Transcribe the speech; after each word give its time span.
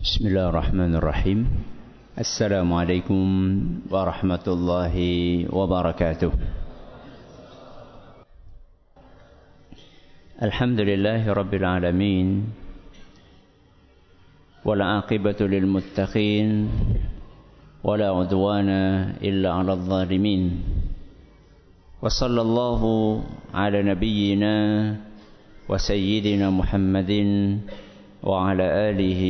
بسم 0.00 0.26
الله 0.26 0.48
الرحمن 0.48 0.92
الرحيم 0.96 1.38
السلام 2.18 2.68
عليكم 2.72 3.24
ورحمة 3.90 4.46
الله 4.48 4.96
وبركاته 5.52 6.32
الحمد 10.42 10.80
لله 10.80 11.22
رب 11.32 11.52
العالمين 11.54 12.28
والعاقبة 14.64 15.40
للمتقين 15.40 16.48
ولا 17.84 18.08
عدوان 18.10 18.68
إلا 19.20 19.50
على 19.52 19.72
الظالمين 19.72 20.42
وصلى 22.02 22.40
الله 22.42 22.82
على 23.54 23.78
نبينا 23.82 24.56
وسيدنا 25.68 26.46
محمد 26.50 27.12
وعلى 28.22 28.66
آله 28.90 29.22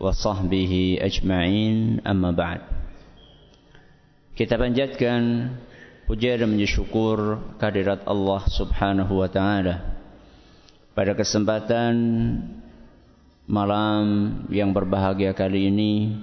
وصحبه 0.00 0.98
أجمعين 1.00 2.00
أما 2.06 2.30
بعد 2.32 2.60
Kita 4.36 4.60
panjatkan 4.60 5.48
puja 6.04 6.36
dan 6.36 6.52
syukur 6.68 7.40
kehadirat 7.56 8.04
Allah 8.04 8.44
Subhanahu 8.52 9.24
wa 9.24 9.32
taala. 9.32 9.96
Pada 10.92 11.16
kesempatan 11.16 11.96
malam 13.48 14.04
yang 14.52 14.76
berbahagia 14.76 15.32
kali 15.32 15.72
ini 15.72 16.20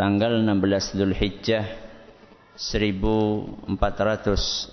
tanggal 0.00 0.40
16 0.40 0.96
Zulhijjah 0.96 1.68
1440 2.56 4.72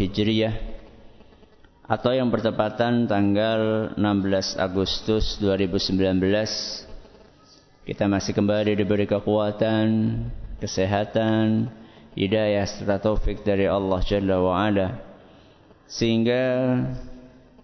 Hijriah 0.00 0.56
atau 1.92 2.16
yang 2.16 2.32
bertepatan 2.32 3.04
tanggal 3.04 3.92
16 4.00 4.56
Agustus 4.56 5.36
2019 5.44 6.85
kita 7.87 8.03
masih 8.03 8.35
kembali 8.35 8.75
diberi 8.75 9.07
kekuatan, 9.07 10.19
kesehatan, 10.59 11.71
hidayah 12.19 12.67
serta 12.67 12.99
taufik 12.99 13.47
dari 13.47 13.63
Allah 13.63 14.03
Jalla 14.03 14.43
wa 14.43 14.59
Ala 14.59 14.99
sehingga 15.87 16.43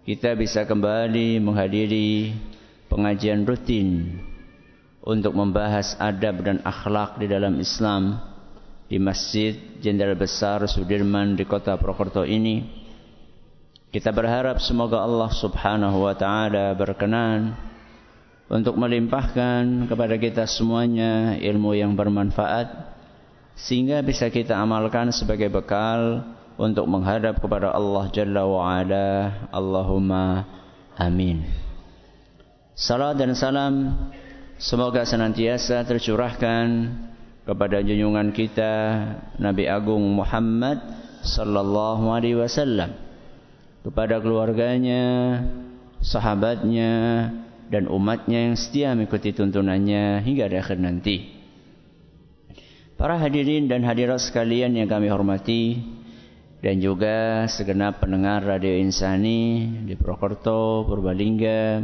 kita 0.08 0.32
bisa 0.40 0.64
kembali 0.64 1.44
menghadiri 1.44 2.40
pengajian 2.88 3.44
rutin 3.44 4.16
untuk 5.04 5.36
membahas 5.36 6.00
adab 6.00 6.40
dan 6.40 6.64
akhlak 6.64 7.20
di 7.20 7.28
dalam 7.28 7.60
Islam 7.60 8.16
di 8.88 8.96
Masjid 9.04 9.60
Jenderal 9.84 10.16
Besar 10.16 10.64
Sudirman 10.72 11.36
di 11.36 11.44
kota 11.44 11.76
Prokerto 11.76 12.24
ini. 12.24 12.64
Kita 13.92 14.16
berharap 14.16 14.64
semoga 14.64 15.04
Allah 15.04 15.36
subhanahu 15.36 16.08
wa 16.08 16.16
ta'ala 16.16 16.72
berkenan 16.80 17.73
untuk 18.52 18.76
melimpahkan 18.76 19.88
kepada 19.88 20.16
kita 20.20 20.44
semuanya 20.48 21.40
ilmu 21.40 21.76
yang 21.76 21.96
bermanfaat 21.96 22.94
sehingga 23.56 24.02
bisa 24.02 24.28
kita 24.28 24.58
amalkan 24.58 25.14
sebagai 25.14 25.48
bekal 25.48 26.26
untuk 26.58 26.86
menghadap 26.86 27.40
kepada 27.42 27.74
Allah 27.74 28.10
Jalla 28.14 28.44
wa 28.46 28.62
Ala. 28.68 29.10
Allahumma 29.50 30.46
amin. 30.98 31.46
Salam 32.74 33.14
dan 33.14 33.38
salam 33.38 33.74
semoga 34.58 35.06
senantiasa 35.06 35.86
tercurahkan 35.86 36.90
kepada 37.46 37.84
junjungan 37.86 38.34
kita 38.34 38.74
Nabi 39.38 39.70
Agung 39.70 40.02
Muhammad 40.02 40.82
sallallahu 41.22 42.10
alaihi 42.10 42.40
wasallam 42.40 42.98
kepada 43.84 44.24
keluarganya, 44.24 45.44
sahabatnya, 46.00 47.30
dan 47.74 47.90
umatnya 47.90 48.54
yang 48.54 48.56
setia 48.56 48.94
mengikuti 48.94 49.34
tuntunannya 49.34 50.22
hingga 50.22 50.46
di 50.46 50.58
akhir 50.62 50.78
nanti. 50.78 51.18
Para 52.94 53.18
hadirin 53.18 53.66
dan 53.66 53.82
hadirat 53.82 54.22
sekalian 54.22 54.78
yang 54.78 54.86
kami 54.86 55.10
hormati 55.10 55.82
dan 56.62 56.78
juga 56.78 57.50
segenap 57.50 57.98
pendengar 57.98 58.46
Radio 58.46 58.78
Insani 58.78 59.66
di 59.90 59.98
Prokerto, 59.98 60.86
Purbalingga, 60.86 61.82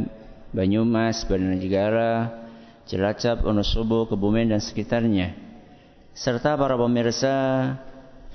Banyumas, 0.54 1.26
Banjarnegara, 1.26 2.46
Cilacap, 2.86 3.42
Wonosobo, 3.42 4.06
Kebumen 4.06 4.54
dan 4.54 4.62
sekitarnya 4.62 5.34
serta 6.14 6.54
para 6.54 6.78
pemirsa 6.78 7.34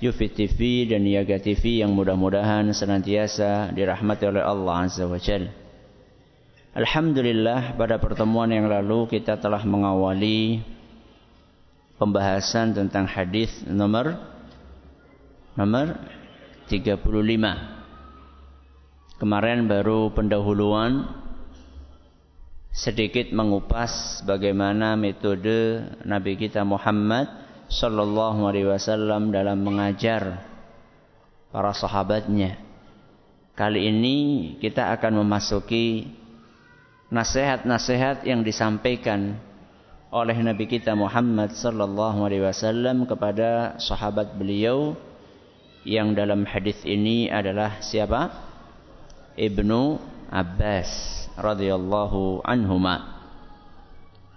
Yufit 0.04 0.36
TV 0.36 0.92
dan 0.92 1.08
Niaga 1.08 1.40
TV 1.40 1.80
yang 1.80 1.96
mudah-mudahan 1.96 2.68
senantiasa 2.76 3.72
dirahmati 3.72 4.28
oleh 4.28 4.44
Allah 4.44 4.84
Azza 4.84 5.08
wa 5.08 5.16
Jal. 5.16 5.65
Alhamdulillah 6.76 7.80
pada 7.80 7.96
pertemuan 8.04 8.52
yang 8.52 8.68
lalu 8.68 9.08
kita 9.08 9.40
telah 9.40 9.64
mengawali 9.64 10.60
pembahasan 11.96 12.76
tentang 12.76 13.08
hadis 13.08 13.64
nomor 13.64 14.20
nomor 15.56 15.96
35. 16.68 17.00
Kemarin 19.16 19.72
baru 19.72 20.12
pendahuluan 20.12 21.08
sedikit 22.76 23.32
mengupas 23.32 24.20
bagaimana 24.28 25.00
metode 25.00 25.80
Nabi 26.04 26.36
kita 26.36 26.68
Muhammad 26.68 27.32
Sallallahu 27.72 28.52
Alaihi 28.52 28.68
Wasallam 28.68 29.32
dalam 29.32 29.64
mengajar 29.64 30.44
para 31.56 31.72
sahabatnya. 31.72 32.60
Kali 33.56 33.88
ini 33.88 34.16
kita 34.60 34.92
akan 34.92 35.24
memasuki 35.24 36.12
nasihat-nasihat 37.10 38.26
yang 38.26 38.42
disampaikan 38.42 39.38
oleh 40.10 40.38
Nabi 40.40 40.66
kita 40.66 40.96
Muhammad 40.96 41.54
Sallallahu 41.54 42.24
Alaihi 42.24 42.46
Wasallam 42.46 43.04
kepada 43.10 43.76
sahabat 43.82 44.34
beliau 44.38 44.96
yang 45.86 46.16
dalam 46.18 46.48
hadis 46.48 46.82
ini 46.88 47.30
adalah 47.30 47.84
siapa? 47.84 48.32
Ibnu 49.36 50.00
Abbas 50.32 50.90
radhiyallahu 51.36 52.42
anhuma. 52.42 53.22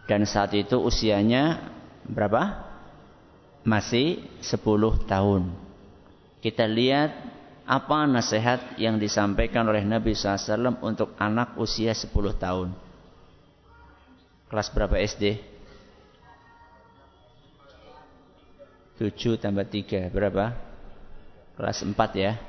Dan 0.09 0.25
saat 0.25 0.57
itu 0.57 0.81
usianya 0.81 1.63
berapa? 2.09 2.69
masih 3.69 4.25
10 4.41 5.05
tahun. 5.05 5.53
Kita 6.41 6.65
lihat 6.65 7.13
apa 7.69 8.09
nasihat 8.09 8.81
yang 8.81 8.97
disampaikan 8.97 9.69
oleh 9.69 9.85
Nabi 9.85 10.17
SAW 10.17 10.81
untuk 10.81 11.13
anak 11.21 11.61
usia 11.61 11.93
10 11.93 12.09
tahun. 12.41 12.73
Kelas 14.49 14.73
berapa 14.73 14.97
SD? 14.97 15.37
7 18.97 19.37
tambah 19.37 19.69
3 19.69 20.09
berapa? 20.09 20.57
Kelas 21.61 21.85
4 21.85 21.93
ya. 22.17 22.41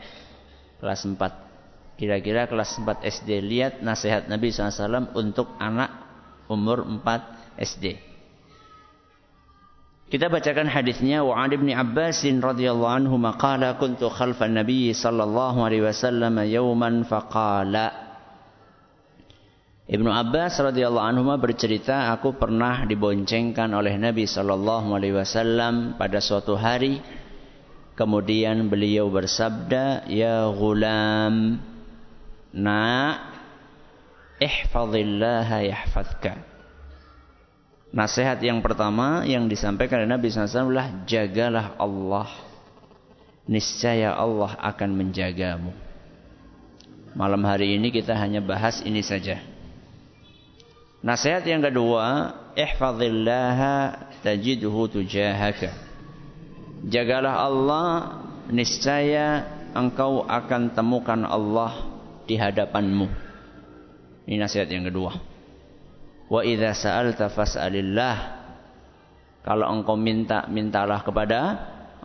Kelas 0.79 1.03
4. 1.03 1.99
Kira-kira 1.99 2.47
kelas 2.47 2.79
4 2.79 3.03
SD. 3.03 3.43
Lihat 3.43 3.73
nasihat 3.83 4.31
Nabi 4.31 4.55
SAW 4.55 5.11
untuk 5.19 5.51
anak 5.59 5.91
umur 6.47 6.87
4 6.87 7.59
SD. 7.59 8.08
Kita 10.09 10.25
bacakan 10.25 10.65
hadisnya. 10.65 11.21
Wa 11.21 11.45
an 11.45 11.53
ibni 11.53 11.77
Abbas 11.77 12.25
radhiyallahu 12.25 13.05
anhu 13.05 13.15
maqala 13.21 13.77
kuntu 13.77 14.09
khalfan 14.09 14.57
nabiy 14.57 14.89
sallallahu 14.89 15.61
alaihi 15.61 15.85
wasallam 15.85 16.33
yawman 16.49 17.05
faqala. 17.05 18.09
Ibnu 19.85 20.09
Abbas 20.09 20.57
radhiyallahu 20.57 21.05
anhu 21.13 21.29
bercerita 21.37 22.09
aku 22.09 22.41
pernah 22.41 22.89
diboncengkan 22.89 23.69
oleh 23.69 24.01
Nabi 24.01 24.25
sallallahu 24.25 24.97
alaihi 24.97 25.13
wasallam 25.13 25.93
pada 25.93 26.17
suatu 26.17 26.57
hari. 26.57 27.05
Kemudian 27.93 28.65
beliau 28.65 29.13
bersabda 29.13 30.09
ya 30.09 30.49
ghulam 30.49 31.61
na 32.49 33.13
ihfazillaha 34.41 35.69
yahfazka 35.69 36.58
Nasihat 37.89 38.37
yang 38.45 38.61
pertama 38.61 39.25
yang 39.25 39.49
disampaikan 39.49 40.05
oleh 40.05 40.13
Nabi 40.13 40.29
SAW 40.29 40.69
adalah 40.69 40.89
jagalah 41.09 41.73
Allah. 41.81 42.29
Niscaya 43.49 44.13
Allah 44.13 44.53
akan 44.61 44.89
menjagamu. 44.93 45.73
Malam 47.17 47.41
hari 47.49 47.73
ini 47.73 47.89
kita 47.89 48.13
hanya 48.13 48.45
bahas 48.45 48.85
ini 48.85 49.01
saja. 49.01 49.41
Nasihat 51.01 51.41
yang 51.49 51.65
kedua, 51.65 52.37
ihfazillaha 52.53 54.05
tajidhu 54.21 54.85
tujahaka. 54.93 55.73
Jagalah 56.85 57.41
Allah, 57.41 57.87
niscaya 58.53 59.49
engkau 59.73 60.29
akan 60.29 60.77
temukan 60.77 61.25
Allah 61.25 61.89
di 62.29 62.37
hadapanmu. 62.37 63.09
Ini 64.29 64.37
nasihat 64.37 64.69
yang 64.69 64.85
kedua. 64.85 65.28
Wa 66.29 66.45
idza 66.45 66.77
sa'alta 66.77 67.33
fas'alillah. 67.33 68.17
Kalau 69.41 69.65
engkau 69.65 69.97
minta, 69.97 70.45
mintalah 70.45 71.01
kepada 71.01 71.39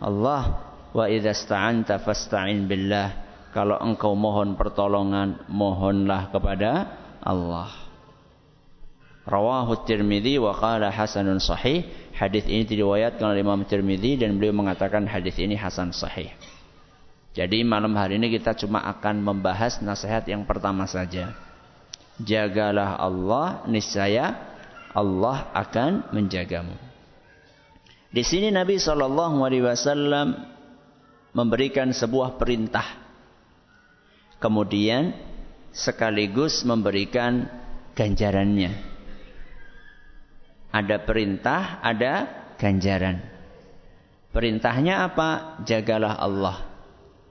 Allah. 0.01 0.43
Wa 0.91 1.05
idza 1.05 1.31
sta'anta 1.31 2.01
fasta'in 2.01 2.65
billah. 2.65 3.23
Kalau 3.53 3.77
engkau 3.79 4.17
mohon 4.17 4.57
pertolongan, 4.57 5.45
mohonlah 5.47 6.33
kepada 6.33 6.71
Allah. 7.21 7.85
Rawahu 9.25 9.89
Tirmidzi 9.89 10.37
wa 10.37 10.53
qala 10.53 10.93
hasanun 10.93 11.41
sahih. 11.41 11.85
Hadis 12.13 12.45
ini 12.45 12.63
diriwayatkan 12.65 13.25
oleh 13.25 13.41
Imam 13.41 13.65
Tirmidzi 13.65 14.21
dan 14.21 14.37
beliau 14.37 14.53
mengatakan 14.53 15.09
hadis 15.09 15.35
ini 15.41 15.57
hasan 15.57 15.91
sahih. 15.91 16.29
Jadi 17.35 17.67
malam 17.67 17.91
hari 17.99 18.15
ini 18.15 18.31
kita 18.31 18.55
cuma 18.55 18.79
akan 18.85 19.19
membahas 19.19 19.83
nasihat 19.83 20.23
yang 20.29 20.47
pertama 20.47 20.87
saja. 20.87 21.35
Jagalah 22.21 22.95
Allah, 22.95 23.67
niscaya 23.67 24.39
Allah 24.95 25.51
akan 25.51 26.15
menjagamu. 26.15 26.71
Di 28.15 28.23
sini 28.23 28.47
Nabi 28.47 28.79
Shallallahu 28.79 29.43
Alaihi 29.43 29.67
Wasallam 29.67 30.39
memberikan 31.35 31.91
sebuah 31.91 32.39
perintah, 32.39 32.87
kemudian 34.39 35.11
sekaligus 35.75 36.63
memberikan 36.63 37.51
ganjarannya. 37.91 38.71
Ada 40.71 41.03
perintah, 41.03 41.83
ada 41.83 42.31
ganjaran. 42.55 43.19
Perintahnya 44.31 45.07
apa? 45.07 45.59
Jagalah 45.67 46.15
Allah. 46.19 46.63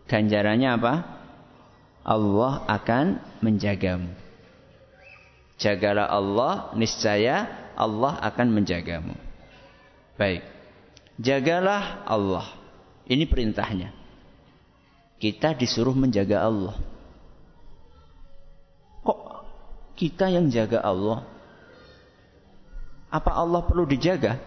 Ganjarannya 0.08 0.69
apa? 0.69 0.94
Allah 2.04 2.64
akan 2.69 3.20
menjagamu. 3.40 4.24
Jagalah 5.59 6.11
Allah, 6.11 6.75
niscaya 6.75 7.47
Allah 7.79 8.19
akan 8.23 8.47
menjagamu. 8.51 9.15
Baik. 10.19 10.43
Jagalah 11.19 12.03
Allah. 12.06 12.47
Ini 13.06 13.27
perintahnya. 13.31 13.95
Kita 15.19 15.55
disuruh 15.55 15.95
menjaga 15.95 16.43
Allah. 16.43 16.75
Kok 19.06 19.21
kita 19.95 20.31
yang 20.31 20.51
jaga 20.51 20.83
Allah? 20.83 21.23
Apa 23.15 23.31
Allah 23.31 23.62
perlu 23.62 23.87
dijaga? 23.87 24.43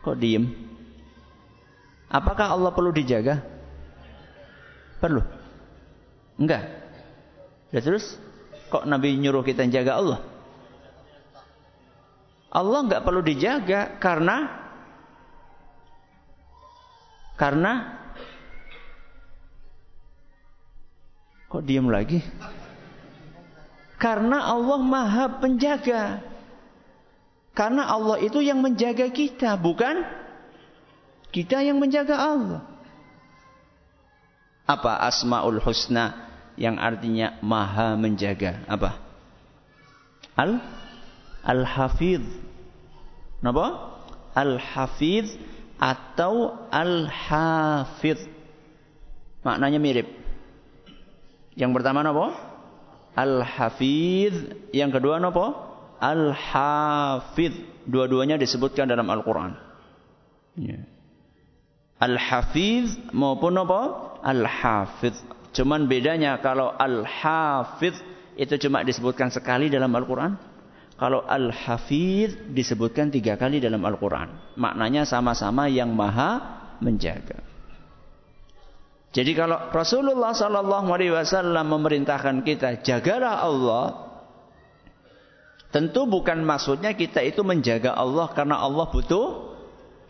Kok 0.00 0.16
diem? 0.16 0.48
Apakah 2.08 2.56
Allah 2.56 2.70
perlu 2.72 2.92
dijaga? 2.92 3.40
Perlu. 5.00 5.20
Enggak. 6.40 6.83
Ya 7.74 7.82
terus 7.82 8.06
kok 8.70 8.86
Nabi 8.86 9.18
nyuruh 9.18 9.42
kita 9.42 9.66
jaga 9.66 9.98
Allah? 9.98 10.20
Allah 12.54 12.86
enggak 12.86 13.02
perlu 13.02 13.18
dijaga 13.18 13.98
karena 13.98 14.46
karena 17.34 17.98
kok 21.50 21.66
diam 21.66 21.90
lagi? 21.90 22.22
Karena 23.98 24.54
Allah 24.54 24.78
Maha 24.78 25.26
Penjaga. 25.42 26.22
Karena 27.54 27.90
Allah 27.90 28.18
itu 28.22 28.42
yang 28.42 28.58
menjaga 28.62 29.10
kita, 29.10 29.54
bukan 29.58 30.02
kita 31.30 31.62
yang 31.62 31.78
menjaga 31.78 32.18
Allah. 32.18 32.62
Apa 34.66 35.06
Asmaul 35.06 35.62
Husna 35.62 36.33
yang 36.54 36.78
artinya 36.78 37.38
maha 37.42 37.98
menjaga? 37.98 38.62
Apa? 38.70 39.00
Al 40.34 40.62
Al-Hafidh. 41.44 42.24
Napa? 43.44 43.92
Al-Hafidh 44.32 45.28
atau 45.76 46.56
Al-Hafidh. 46.72 48.24
Maknanya 49.44 49.76
mirip. 49.76 50.08
Yang 51.52 51.70
pertama 51.76 52.00
napa? 52.00 52.32
Al-Hafidh. 53.12 54.72
Yang 54.72 54.90
kedua 54.96 55.20
napa? 55.20 55.52
Al-Hafidh. 56.00 57.84
Dua-duanya 57.84 58.40
disebutkan 58.40 58.88
dalam 58.88 59.04
Al-Quran. 59.12 59.52
Yeah. 60.56 60.88
Al-Hafiz 62.00 62.98
maupun 63.14 63.54
apa? 63.56 63.80
Al-Hafiz. 64.20 65.14
Cuman 65.54 65.86
bedanya 65.86 66.42
kalau 66.42 66.74
Al-Hafiz 66.74 67.94
itu 68.34 68.54
cuma 68.66 68.82
disebutkan 68.82 69.30
sekali 69.30 69.70
dalam 69.70 69.94
Al-Quran. 69.94 70.34
Kalau 70.98 71.22
Al-Hafiz 71.26 72.34
disebutkan 72.50 73.14
tiga 73.14 73.38
kali 73.38 73.62
dalam 73.62 73.82
Al-Quran. 73.86 74.58
Maknanya 74.58 75.06
sama-sama 75.06 75.70
yang 75.70 75.94
maha 75.94 76.42
menjaga. 76.82 77.42
Jadi 79.14 79.30
kalau 79.38 79.70
Rasulullah 79.70 80.34
Sallallahu 80.34 80.90
Alaihi 80.90 81.14
Wasallam 81.14 81.70
memerintahkan 81.70 82.42
kita 82.42 82.82
jagalah 82.82 83.46
Allah, 83.46 83.86
tentu 85.70 86.02
bukan 86.10 86.42
maksudnya 86.42 86.98
kita 86.98 87.22
itu 87.22 87.46
menjaga 87.46 87.94
Allah 87.94 88.26
karena 88.34 88.58
Allah 88.58 88.90
butuh 88.90 89.54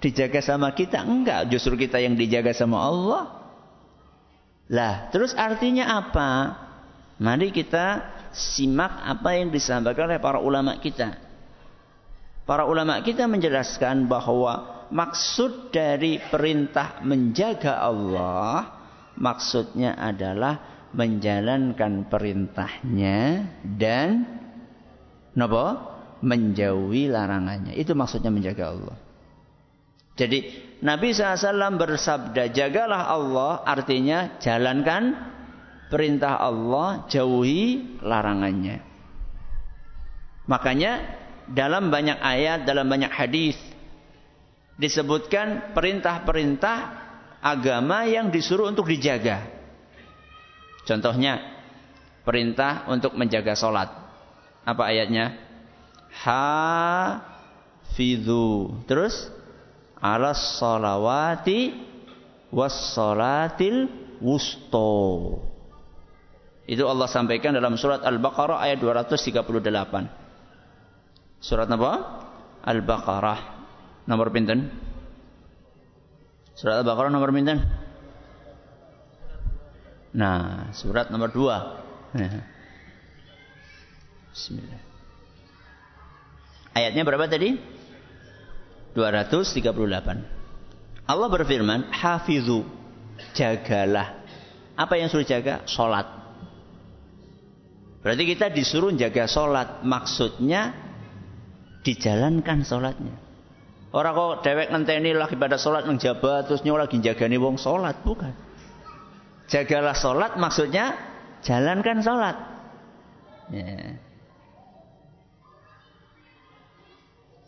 dijaga 0.00 0.40
sama 0.40 0.72
kita? 0.72 1.04
Enggak, 1.04 1.52
justru 1.52 1.76
kita 1.76 2.00
yang 2.00 2.16
dijaga 2.16 2.56
sama 2.56 2.80
Allah. 2.80 3.43
Lah, 4.72 5.12
terus 5.12 5.36
artinya 5.36 6.00
apa? 6.00 6.30
Mari 7.20 7.52
kita 7.52 8.00
simak 8.34 9.04
apa 9.04 9.36
yang 9.36 9.52
disampaikan 9.52 10.08
oleh 10.08 10.18
para 10.18 10.40
ulama 10.40 10.80
kita. 10.80 11.20
Para 12.44 12.68
ulama 12.68 13.00
kita 13.00 13.24
menjelaskan 13.24 14.04
bahwa 14.04 14.86
maksud 14.92 15.72
dari 15.72 16.20
perintah 16.20 17.00
menjaga 17.00 17.80
Allah 17.80 18.84
maksudnya 19.16 19.96
adalah 19.96 20.86
menjalankan 20.92 22.06
perintahnya 22.06 23.48
dan 23.64 24.26
nopo 25.34 25.94
menjauhi 26.24 27.10
larangannya. 27.10 27.72
Itu 27.76 27.96
maksudnya 27.96 28.30
menjaga 28.32 28.72
Allah. 28.72 28.96
Jadi 30.14 30.38
Nabi 30.84 31.10
SAW 31.10 31.74
bersabda, 31.74 32.54
jagalah 32.54 33.10
Allah, 33.10 33.66
artinya 33.66 34.38
jalankan 34.38 35.16
perintah 35.90 36.38
Allah, 36.38 37.08
jauhi 37.10 37.98
larangannya. 37.98 38.84
Makanya 40.44 40.92
dalam 41.50 41.88
banyak 41.90 42.20
ayat, 42.20 42.68
dalam 42.68 42.86
banyak 42.86 43.10
hadis 43.10 43.56
disebutkan 44.78 45.72
perintah-perintah 45.72 46.76
agama 47.42 48.06
yang 48.06 48.30
disuruh 48.30 48.70
untuk 48.70 48.86
dijaga. 48.86 49.40
Contohnya, 50.84 51.40
perintah 52.28 52.84
untuk 52.92 53.16
menjaga 53.16 53.56
solat. 53.56 53.88
Apa 54.68 54.92
ayatnya? 54.92 55.36
Hafidhu. 57.88 58.84
Terus? 58.84 59.33
Ala 60.04 60.36
salawati 60.36 61.72
was 62.52 62.92
salatil 62.92 63.88
wusto. 64.20 65.40
Itu 66.68 66.84
Allah 66.88 67.08
sampaikan 67.08 67.56
dalam 67.56 67.80
surat 67.80 68.04
Al-Baqarah 68.04 68.60
ayat 68.60 68.80
238. 68.80 69.64
Surat 71.40 71.68
apa? 71.68 71.92
Al-Baqarah. 72.64 73.40
Nomor 74.04 74.28
pinten? 74.32 74.68
Surat 76.56 76.84
Al-Baqarah 76.84 77.12
nomor 77.12 77.32
pinten? 77.32 77.64
Nah, 80.14 80.72
surat 80.72 81.12
nomor 81.12 81.32
2. 81.32 82.16
Bismillah. 84.32 84.80
Ayatnya 86.74 87.02
berapa 87.04 87.28
tadi? 87.28 87.60
238. 88.96 91.04
Allah 91.04 91.28
berfirman, 91.28 91.92
hafizu, 91.92 92.64
jagalah. 93.36 94.24
Apa 94.74 94.96
yang 94.96 95.12
suruh 95.12 95.26
jaga? 95.26 95.60
Sholat. 95.68 96.08
Berarti 98.00 98.24
kita 98.24 98.48
disuruh 98.50 98.90
jaga 98.96 99.28
sholat. 99.28 99.84
Maksudnya, 99.84 100.72
dijalankan 101.84 102.64
sholatnya. 102.64 103.24
Orang 103.94 104.18
kok 104.18 104.42
dewek 104.42 104.74
ngenteni 104.74 105.14
lagi 105.14 105.38
pada 105.38 105.54
sholat 105.54 105.86
menjabat 105.86 106.50
terus 106.50 106.66
nyola 106.66 106.90
lagi 106.90 106.98
jagani 106.98 107.38
wong 107.38 107.54
sholat 107.54 108.02
bukan. 108.02 108.34
Jagalah 109.46 109.94
sholat 109.94 110.34
maksudnya 110.34 110.98
jalankan 111.46 112.02
sholat. 112.02 112.36
Ya. 113.54 113.94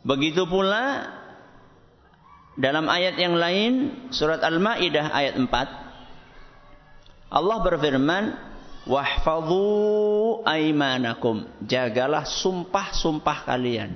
Begitu 0.07 0.47
pula 0.47 1.11
dalam 2.57 2.89
ayat 2.89 3.21
yang 3.21 3.37
lain, 3.37 3.73
surat 4.09 4.41
Al-Maidah 4.41 5.13
ayat 5.13 5.37
4, 5.37 5.49
Allah 7.29 7.59
berfirman, 7.61 8.25
"Wahfadhu 8.89 10.41
aimanakum." 10.49 11.45
Jagalah 11.69 12.25
sumpah-sumpah 12.25 13.45
kalian. 13.45 13.93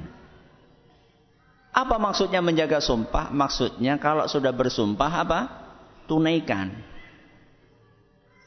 Apa 1.70 1.96
maksudnya 1.96 2.42
menjaga 2.42 2.82
sumpah? 2.82 3.30
Maksudnya 3.32 3.96
kalau 3.96 4.26
sudah 4.26 4.50
bersumpah 4.50 5.12
apa? 5.22 5.40
Tunaikan. 6.10 6.74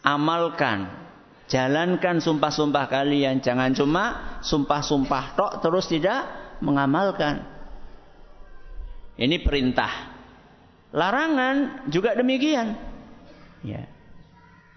Amalkan. 0.04 0.92
Jalankan 1.48 2.20
sumpah-sumpah 2.20 2.86
kalian. 2.92 3.40
Jangan 3.40 3.72
cuma 3.72 4.04
sumpah-sumpah 4.44 5.40
tok 5.40 5.54
terus 5.64 5.88
tidak 5.88 6.28
mengamalkan. 6.60 7.53
Ini 9.14 9.42
perintah. 9.46 10.14
Larangan 10.94 11.90
juga 11.90 12.14
demikian. 12.14 12.78
Ya. 13.66 13.86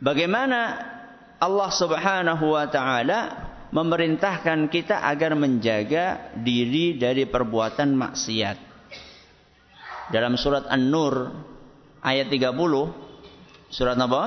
Bagaimana 0.00 0.80
Allah 1.36 1.70
Subhanahu 1.72 2.56
wa 2.56 2.66
taala 2.68 3.20
memerintahkan 3.72 4.72
kita 4.72 5.04
agar 5.04 5.36
menjaga 5.36 6.32
diri 6.36 6.96
dari 6.96 7.28
perbuatan 7.28 7.92
maksiat. 7.92 8.58
Dalam 10.12 10.38
surat 10.38 10.70
An-Nur 10.70 11.34
ayat 12.00 12.30
30 12.30 12.54
surat 13.68 13.98
apa? 13.98 14.22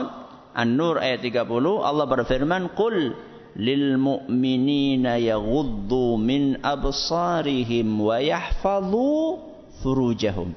An-Nur 0.54 1.00
ayat 1.00 1.24
30 1.24 1.48
Allah 1.82 2.06
berfirman, 2.06 2.76
"Qul 2.76 3.16
lil 3.58 3.98
mu'minina 3.98 5.18
yaghuddu 5.18 6.20
min 6.20 6.62
absarihim 6.62 7.88
wa 7.98 8.22
yahfazu 8.22 9.49
furujahum." 9.80 10.54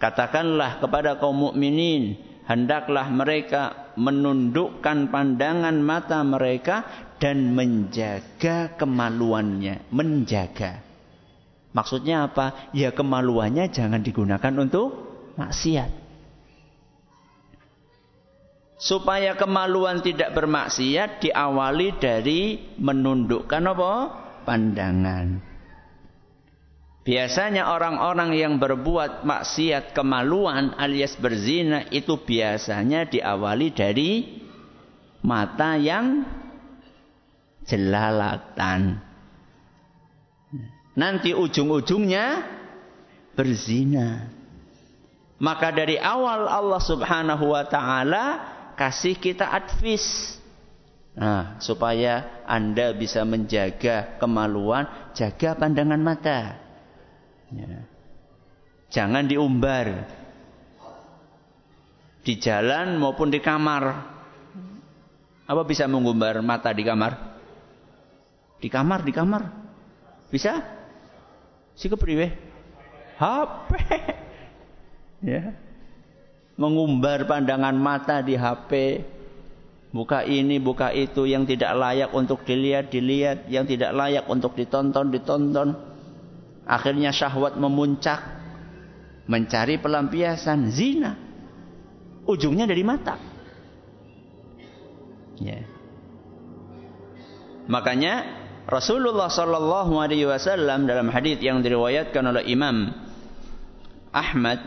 Katakanlah 0.00 0.80
kepada 0.80 1.20
kaum 1.20 1.52
mukminin, 1.52 2.16
hendaklah 2.48 3.06
mereka 3.12 3.92
menundukkan 4.00 5.12
pandangan 5.12 5.76
mata 5.76 6.24
mereka 6.24 6.88
dan 7.20 7.52
menjaga 7.52 8.80
kemaluannya, 8.80 9.92
menjaga. 9.92 10.80
Maksudnya 11.76 12.26
apa? 12.32 12.72
Ya 12.72 12.90
kemaluannya 12.96 13.68
jangan 13.70 14.00
digunakan 14.00 14.54
untuk 14.56 14.88
maksiat 15.36 16.00
supaya 18.80 19.36
kemaluan 19.36 20.00
tidak 20.00 20.32
bermaksiat 20.32 21.20
diawali 21.20 22.00
dari 22.00 22.72
menundukkan 22.80 23.62
apa? 23.68 23.92
pandangan. 24.48 25.49
Biasanya 27.00 27.72
orang-orang 27.72 28.36
yang 28.36 28.54
berbuat 28.60 29.24
maksiat 29.24 29.96
kemaluan 29.96 30.76
alias 30.76 31.16
berzina 31.16 31.88
itu 31.88 32.20
biasanya 32.20 33.08
diawali 33.08 33.72
dari 33.72 34.10
mata 35.24 35.80
yang 35.80 36.28
jelalatan. 37.64 39.00
Nanti 40.92 41.32
ujung-ujungnya 41.32 42.44
berzina. 43.32 44.28
Maka 45.40 45.72
dari 45.72 45.96
awal 45.96 46.44
Allah 46.44 46.82
Subhanahu 46.84 47.56
wa 47.56 47.64
taala 47.64 48.24
kasih 48.76 49.16
kita 49.16 49.48
advis. 49.48 50.36
Nah, 51.16 51.56
supaya 51.64 52.44
Anda 52.44 52.92
bisa 52.92 53.24
menjaga 53.24 54.20
kemaluan, 54.20 54.84
jaga 55.16 55.56
pandangan 55.56 56.00
mata. 56.04 56.69
Ya. 57.54 57.86
Jangan 58.90 59.26
diumbar. 59.26 60.06
Di 62.20 62.36
jalan 62.36 63.00
maupun 63.00 63.32
di 63.32 63.40
kamar. 63.40 63.84
Apa 65.50 65.62
bisa 65.66 65.90
mengumbar 65.90 66.38
mata 66.44 66.70
di 66.70 66.86
kamar? 66.86 67.12
Di 68.60 68.68
kamar, 68.70 69.00
di 69.02 69.12
kamar. 69.14 69.42
Bisa? 70.30 70.62
Si 71.74 71.90
kepriwe? 71.90 72.26
HP. 73.18 73.68
Ya 75.20 75.52
mengumbar 76.60 77.24
pandangan 77.24 77.72
mata 77.72 78.20
di 78.20 78.36
HP, 78.36 79.00
buka 79.96 80.28
ini, 80.28 80.60
buka 80.60 80.92
itu 80.92 81.24
yang 81.24 81.48
tidak 81.48 81.72
layak 81.72 82.12
untuk 82.12 82.44
dilihat, 82.44 82.92
dilihat, 82.92 83.48
yang 83.48 83.64
tidak 83.64 83.96
layak 83.96 84.28
untuk 84.28 84.52
ditonton, 84.52 85.08
ditonton. 85.08 85.72
Akhirnya 86.70 87.10
syahwat 87.10 87.58
memuncak, 87.58 88.22
mencari 89.26 89.82
pelampiasan 89.82 90.70
zina. 90.70 91.18
Ujungnya 92.30 92.70
dari 92.70 92.86
mata. 92.86 93.18
Ya. 95.42 95.66
Makanya 97.66 98.14
Rasulullah 98.70 99.26
Sallallahu 99.26 99.98
Alaihi 99.98 100.30
Wasallam 100.30 100.86
dalam 100.86 101.10
hadis 101.10 101.42
yang 101.42 101.58
diriwayatkan 101.58 102.22
oleh 102.22 102.46
Imam 102.46 102.94
Ahmad 104.14 104.62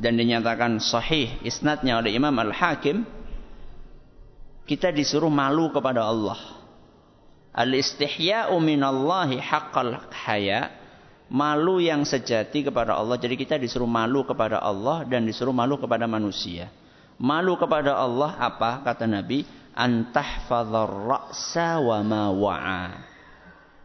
dan 0.00 0.16
dinyatakan 0.16 0.80
sahih 0.80 1.36
isnadnya 1.44 2.00
oleh 2.00 2.16
Imam 2.16 2.32
Al-Hakim 2.32 3.04
kita 4.64 4.88
disuruh 4.88 5.28
malu 5.28 5.68
kepada 5.68 6.00
Allah 6.06 6.38
al-istihya'u 7.54 8.56
minallahi 8.58 9.38
haqqal 9.38 10.00
haya 10.26 10.83
malu 11.28 11.80
yang 11.80 12.04
sejati 12.04 12.66
kepada 12.66 12.96
Allah 12.96 13.16
jadi 13.16 13.34
kita 13.36 13.56
disuruh 13.56 13.88
malu 13.88 14.24
kepada 14.24 14.60
Allah 14.60 15.04
dan 15.08 15.24
disuruh 15.24 15.54
malu 15.54 15.80
kepada 15.80 16.04
manusia 16.04 16.68
malu 17.16 17.56
kepada 17.56 17.96
Allah 17.96 18.36
apa 18.38 18.84
kata 18.84 19.08
Nabi 19.08 19.46
antahfadzar 19.74 20.90
ra'sa 20.90 21.82
wa 21.82 21.98
ma 22.04 22.24
wa'a 22.30 23.14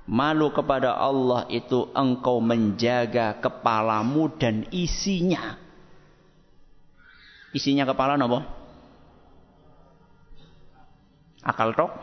Malu 0.09 0.49
kepada 0.49 0.97
Allah 0.97 1.45
itu 1.53 1.85
engkau 1.93 2.41
menjaga 2.41 3.37
kepalamu 3.37 4.33
dan 4.41 4.65
isinya. 4.73 5.53
Isinya 7.53 7.85
kepala 7.85 8.17
nopo? 8.17 8.41
Akal 11.45 11.77
tok? 11.77 11.93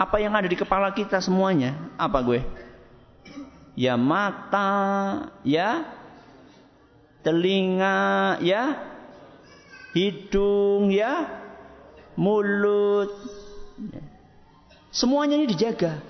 Apa 0.00 0.24
yang 0.24 0.32
ada 0.32 0.48
di 0.48 0.56
kepala 0.56 0.88
kita 0.96 1.20
semuanya? 1.20 1.76
Apa 2.00 2.24
gue? 2.24 2.40
Ya 3.78 3.94
mata, 3.94 4.70
ya 5.46 5.86
telinga, 7.20 8.38
ya 8.42 8.76
hidung, 9.94 10.90
ya 10.90 11.28
mulut. 12.16 13.10
Semuanya 14.90 15.38
ini 15.38 15.46
dijaga. 15.46 16.02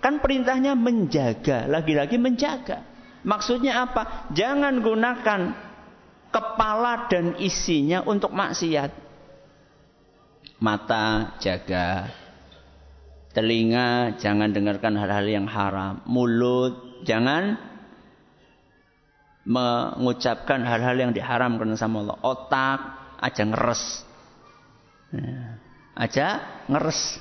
Kan 0.00 0.20
perintahnya 0.24 0.72
menjaga, 0.72 1.68
lagi-lagi 1.68 2.16
menjaga. 2.16 2.84
Maksudnya 3.20 3.84
apa? 3.84 4.32
Jangan 4.32 4.80
gunakan 4.80 5.40
kepala 6.32 7.10
dan 7.12 7.36
isinya 7.36 8.00
untuk 8.08 8.32
maksiat. 8.32 8.96
Mata 10.60 11.36
jaga, 11.40 12.08
telinga 13.30 14.18
jangan 14.18 14.50
dengarkan 14.50 14.98
hal-hal 14.98 15.26
yang 15.26 15.46
haram, 15.46 16.02
mulut 16.06 17.04
jangan 17.06 17.58
mengucapkan 19.46 20.62
hal-hal 20.62 20.96
yang 20.98 21.12
diharamkan 21.16 21.74
sama 21.74 22.04
Allah. 22.04 22.18
Otak 22.22 22.80
aja 23.18 23.42
ngeres. 23.46 24.04
Nah, 25.14 25.58
aja 25.96 26.26
ngeres. 26.68 27.18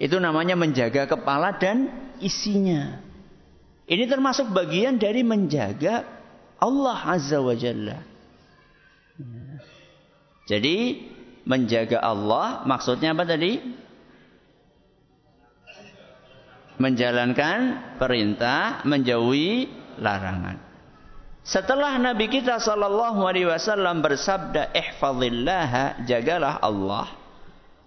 Itu 0.00 0.16
namanya 0.16 0.56
menjaga 0.56 1.04
kepala 1.04 1.56
dan 1.60 1.92
isinya. 2.24 3.00
Ini 3.90 4.06
termasuk 4.06 4.54
bagian 4.54 4.96
dari 4.96 5.20
menjaga 5.20 6.06
Allah 6.60 6.98
Azza 7.10 7.42
wa 7.42 7.52
Jalla. 7.56 7.98
Jadi 10.48 10.76
menjaga 11.44 12.00
Allah 12.00 12.64
maksudnya 12.64 13.12
apa 13.12 13.28
tadi? 13.28 13.60
Menjalankan 16.80 17.58
perintah, 18.00 18.80
menjauhi 18.88 19.68
larangan. 20.00 20.56
Setelah 21.44 22.00
Nabi 22.00 22.32
kita 22.32 22.56
sallallahu 22.56 23.20
alaihi 23.20 23.48
wasallam 23.52 24.00
bersabda, 24.00 24.72
"Ihfazillah, 24.72 26.00
jagalah 26.08 26.56
Allah." 26.64 27.20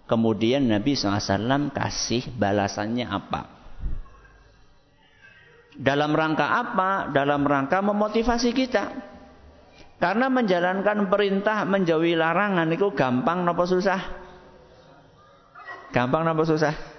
Kemudian 0.04 0.68
Nabi 0.68 0.92
SAW 0.92 1.72
kasih 1.72 2.28
balasannya 2.36 3.08
apa? 3.08 3.48
Dalam 5.74 6.12
rangka 6.12 6.44
apa? 6.44 7.08
Dalam 7.08 7.40
rangka 7.48 7.80
memotivasi 7.80 8.52
kita. 8.52 8.84
Karena 9.96 10.28
menjalankan 10.28 11.08
perintah 11.08 11.64
menjauhi 11.64 12.12
larangan 12.20 12.68
itu 12.68 12.92
gampang 12.92 13.48
napa 13.48 13.64
susah? 13.64 14.00
Gampang 15.88 16.28
napa 16.28 16.44
susah? 16.44 16.93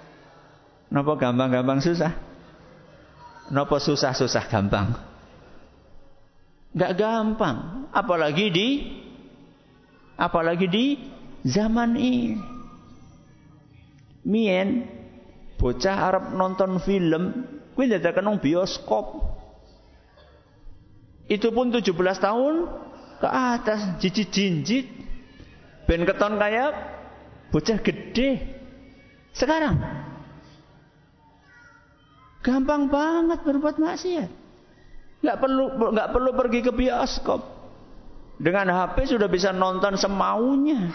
Napa 0.90 1.18
gampang-gampang 1.18 1.82
susah? 1.82 2.12
Napa 3.50 3.76
susah-susah 3.78 4.44
gampang? 4.50 4.94
Enggak 6.76 6.92
gampang, 6.98 7.88
apalagi 7.90 8.46
di 8.52 8.68
apalagi 10.18 10.66
di 10.68 10.86
zaman 11.46 11.96
ini. 11.96 12.38
Mien 14.26 14.82
bocah 15.56 15.96
Arab 16.10 16.24
nonton 16.34 16.82
film 16.82 17.46
kuwi 17.78 17.86
dadakan 17.86 18.42
bioskop 18.42 19.22
itu 21.30 21.50
pun 21.54 21.70
17 21.70 21.94
tahun 22.18 22.54
ke 23.22 23.28
atas, 23.30 23.98
jijit 24.02 24.28
jinjit. 24.30 24.86
Ben 25.86 26.02
keton 26.02 26.34
kayak 26.38 26.96
Bocah 27.50 27.78
gede. 27.78 28.42
Sekarang 29.32 29.78
gampang 32.46 32.86
banget 32.86 33.42
berbuat 33.42 33.82
maksiat. 33.82 34.30
Nggak 35.26 35.38
perlu 35.42 35.64
nggak 35.90 36.08
perlu 36.14 36.30
pergi 36.38 36.60
ke 36.62 36.70
bioskop. 36.70 37.42
Dengan 38.38 38.70
HP 38.70 39.16
sudah 39.16 39.26
bisa 39.26 39.50
nonton 39.50 39.98
semaunya. 39.98 40.94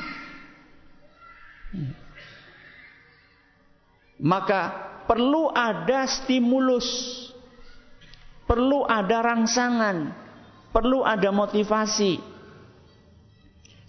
Maka 4.22 4.62
perlu 5.10 5.52
ada 5.52 6.08
stimulus. 6.08 6.88
Perlu 8.46 8.86
ada 8.86 9.26
rangsangan. 9.26 9.98
Perlu 10.72 11.04
ada 11.04 11.34
motivasi. 11.34 12.22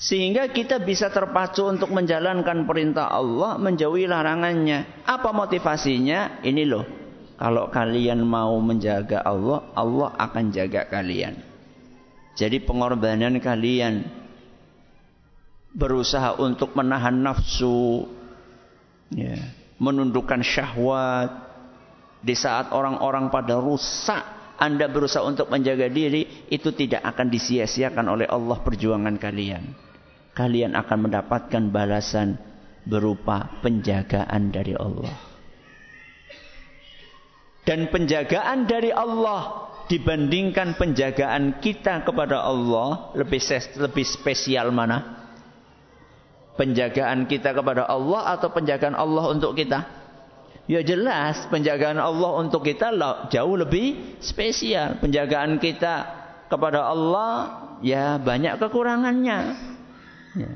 Sehingga 0.02 0.50
kita 0.50 0.82
bisa 0.82 1.12
terpacu 1.14 1.62
untuk 1.62 1.94
menjalankan 1.94 2.66
perintah 2.66 3.06
Allah, 3.12 3.54
menjauhi 3.60 4.10
larangannya. 4.10 5.06
Apa 5.06 5.30
motivasinya? 5.30 6.42
Ini 6.42 6.64
loh. 6.66 7.01
Kalau 7.36 7.68
kalian 7.72 8.22
mau 8.22 8.54
menjaga 8.62 9.22
Allah, 9.24 9.66
Allah 9.74 10.14
akan 10.16 10.44
jaga 10.54 10.86
kalian. 10.86 11.38
Jadi 12.38 12.62
pengorbanan 12.62 13.36
kalian 13.42 14.08
berusaha 15.74 16.38
untuk 16.38 16.72
menahan 16.72 17.18
nafsu, 17.18 18.08
ya, 19.12 19.36
menundukkan 19.80 20.40
syahwat. 20.40 21.50
Di 22.22 22.38
saat 22.38 22.70
orang-orang 22.70 23.34
pada 23.34 23.58
rusak, 23.58 24.22
Anda 24.54 24.86
berusaha 24.86 25.26
untuk 25.26 25.50
menjaga 25.50 25.90
diri, 25.90 26.46
itu 26.46 26.70
tidak 26.70 27.02
akan 27.02 27.26
disia-siakan 27.26 28.06
oleh 28.06 28.30
Allah 28.30 28.62
perjuangan 28.62 29.18
kalian 29.18 29.92
kalian 30.32 30.72
akan 30.76 31.08
mendapatkan 31.08 31.62
balasan 31.68 32.40
berupa 32.88 33.60
penjagaan 33.60 34.50
dari 34.50 34.74
Allah. 34.74 35.31
Dan 37.62 37.94
penjagaan 37.94 38.66
dari 38.66 38.90
Allah 38.90 39.70
dibandingkan 39.86 40.74
penjagaan 40.74 41.62
kita 41.62 42.02
kepada 42.02 42.42
Allah 42.42 43.14
lebih 43.14 43.38
lebih 43.78 44.06
spesial 44.06 44.74
mana? 44.74 45.22
Penjagaan 46.58 47.30
kita 47.30 47.54
kepada 47.54 47.86
Allah 47.86 48.34
atau 48.34 48.50
penjagaan 48.50 48.98
Allah 48.98 49.24
untuk 49.30 49.54
kita? 49.54 50.02
Ya 50.70 50.78
jelas 50.82 51.50
penjagaan 51.50 51.98
Allah 51.98 52.38
untuk 52.38 52.62
kita 52.62 52.94
jauh 53.30 53.56
lebih 53.58 54.18
spesial. 54.22 54.98
Penjagaan 55.02 55.58
kita 55.58 56.22
kepada 56.46 56.86
Allah 56.86 57.30
ya 57.82 58.18
banyak 58.18 58.58
kekurangannya. 58.62 59.38
Ya. 60.38 60.52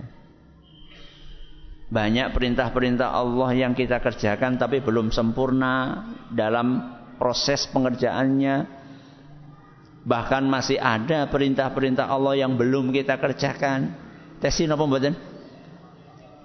Banyak 1.87 2.35
perintah-perintah 2.35 3.15
Allah 3.15 3.55
yang 3.55 3.75
kita 3.75 4.03
kerjakan 4.03 4.59
tapi 4.59 4.83
belum 4.83 5.15
sempurna 5.15 6.03
dalam 6.35 6.96
proses 7.17 7.69
pengerjaannya. 7.69 8.69
Bahkan 10.07 10.43
masih 10.47 10.79
ada 10.79 11.27
perintah-perintah 11.27 12.07
Allah 12.07 12.39
yang 12.39 12.55
belum 12.55 12.95
kita 12.95 13.19
kerjakan. 13.19 13.91
Tesin 14.39 14.71
apa 14.71 14.85
mboten? 14.87 15.19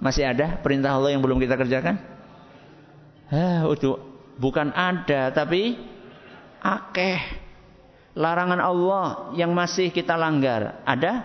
Masih 0.02 0.26
ada 0.26 0.58
perintah 0.58 0.98
Allah 0.98 1.14
yang 1.14 1.22
belum 1.22 1.38
kita 1.38 1.54
kerjakan? 1.54 1.94
Hah, 3.30 3.64
itu 3.70 3.94
bukan 4.36 4.74
ada 4.74 5.30
tapi 5.30 5.78
akeh. 6.58 7.20
Larangan 8.12 8.60
Allah 8.60 9.32
yang 9.38 9.56
masih 9.56 9.88
kita 9.88 10.18
langgar. 10.18 10.84
Ada? 10.84 11.24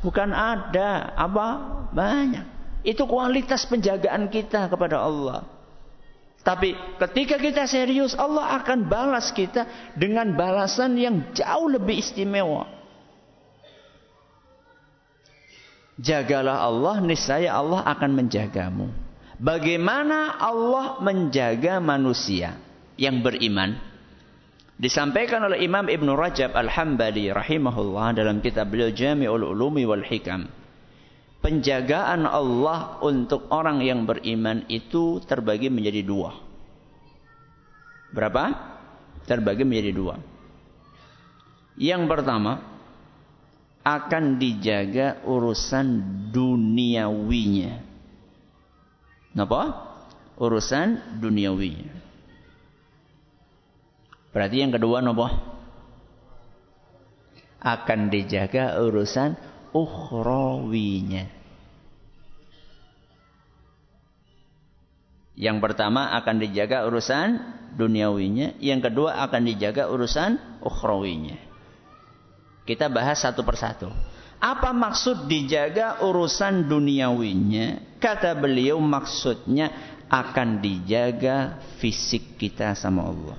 Bukan 0.00 0.32
ada, 0.32 1.12
apa? 1.12 1.48
Banyak. 1.92 2.46
Itu 2.84 3.04
kualitas 3.04 3.64
penjagaan 3.68 4.28
kita 4.28 4.68
kepada 4.68 5.00
Allah. 5.00 5.53
Tapi 6.44 6.76
ketika 7.00 7.40
kita 7.40 7.64
serius, 7.64 8.12
Allah 8.12 8.60
akan 8.60 8.84
balas 8.84 9.32
kita 9.32 9.64
dengan 9.96 10.36
balasan 10.36 10.92
yang 11.00 11.32
jauh 11.32 11.72
lebih 11.72 12.04
istimewa. 12.04 12.68
Jagalah 15.96 16.68
Allah, 16.68 17.00
niscaya 17.00 17.48
Allah 17.48 17.80
akan 17.88 18.10
menjagamu. 18.12 18.92
Bagaimana 19.40 20.36
Allah 20.36 21.00
menjaga 21.00 21.80
manusia 21.80 22.60
yang 23.00 23.24
beriman? 23.24 23.80
Disampaikan 24.74 25.40
oleh 25.48 25.64
Imam 25.64 25.86
Ibn 25.86 26.08
Rajab 26.12 26.52
Al-Hambali 26.52 27.30
rahimahullah 27.32 28.20
dalam 28.20 28.44
kitab 28.44 28.74
beliau 28.74 28.92
Jami'ul 28.92 29.48
Ulumi 29.48 29.86
wal 29.86 30.04
Hikam. 30.04 30.50
Penjagaan 31.44 32.24
Allah 32.24 33.04
untuk 33.04 33.52
orang 33.52 33.84
yang 33.84 34.08
beriman 34.08 34.64
itu 34.72 35.20
terbagi 35.28 35.68
menjadi 35.68 36.00
dua. 36.00 36.32
Berapa? 38.16 38.48
Terbagi 39.28 39.60
menjadi 39.68 39.92
dua. 39.92 40.16
Yang 41.76 42.02
pertama, 42.08 42.64
akan 43.84 44.40
dijaga 44.40 45.20
urusan 45.28 45.86
duniawinya. 46.32 47.84
Kenapa? 49.36 49.60
Urusan 50.40 51.20
duniawinya. 51.20 51.92
Berarti 54.32 54.56
yang 54.64 54.72
kedua 54.72 55.04
nopo? 55.04 55.28
Akan 57.60 58.08
dijaga 58.08 58.80
urusan 58.80 59.36
ukhrawinya. 59.74 61.26
Yang 65.34 65.58
pertama 65.58 66.14
akan 66.14 66.36
dijaga 66.38 66.86
urusan 66.86 67.42
duniawinya, 67.74 68.54
yang 68.62 68.78
kedua 68.78 69.18
akan 69.26 69.42
dijaga 69.50 69.90
urusan 69.90 70.62
ukhrawinya. 70.62 71.34
Kita 72.64 72.86
bahas 72.86 73.18
satu 73.18 73.42
persatu. 73.42 73.90
Apa 74.38 74.70
maksud 74.70 75.26
dijaga 75.26 76.06
urusan 76.06 76.70
duniawinya? 76.70 77.98
Kata 77.98 78.38
beliau 78.38 78.78
maksudnya 78.78 79.98
akan 80.06 80.62
dijaga 80.62 81.58
fisik 81.82 82.38
kita 82.38 82.78
sama 82.78 83.10
Allah 83.10 83.38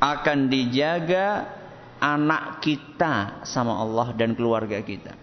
akan 0.00 0.52
dijaga 0.52 1.48
anak 2.00 2.60
kita 2.60 3.44
sama 3.48 3.80
Allah 3.80 4.12
dan 4.12 4.36
keluarga 4.36 4.80
kita. 4.84 5.14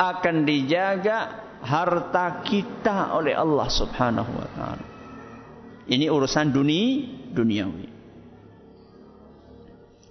Akan 0.00 0.48
dijaga 0.48 1.50
harta 1.60 2.40
kita 2.40 3.12
oleh 3.12 3.36
Allah 3.36 3.68
Subhanahu 3.68 4.32
wa 4.32 4.48
taala. 4.56 4.86
Ini 5.90 6.06
urusan 6.08 6.48
dunia 6.54 7.04
duniawi. 7.34 7.88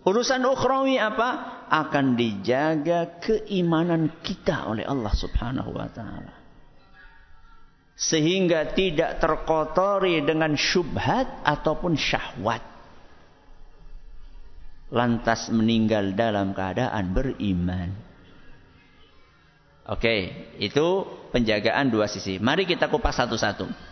Urusan 0.06 0.42
ukhrawi 0.46 0.96
apa? 1.02 1.62
Akan 1.70 2.18
dijaga 2.18 3.22
keimanan 3.22 4.22
kita 4.26 4.70
oleh 4.70 4.86
Allah 4.86 5.14
Subhanahu 5.14 5.70
wa 5.74 5.90
taala. 5.90 6.34
Sehingga 8.00 8.72
tidak 8.72 9.20
terkotori 9.20 10.24
dengan 10.24 10.56
syubhat 10.56 11.44
ataupun 11.44 12.00
syahwat 12.00 12.79
lantas 14.90 15.54
meninggal 15.54 16.18
dalam 16.18 16.54
keadaan 16.54 17.14
beriman. 17.14 17.90
Oke, 19.90 20.50
itu 20.62 21.02
penjagaan 21.34 21.90
dua 21.90 22.06
sisi. 22.06 22.38
Mari 22.38 22.70
kita 22.70 22.90
kupas 22.94 23.18
satu-satu. 23.18 23.90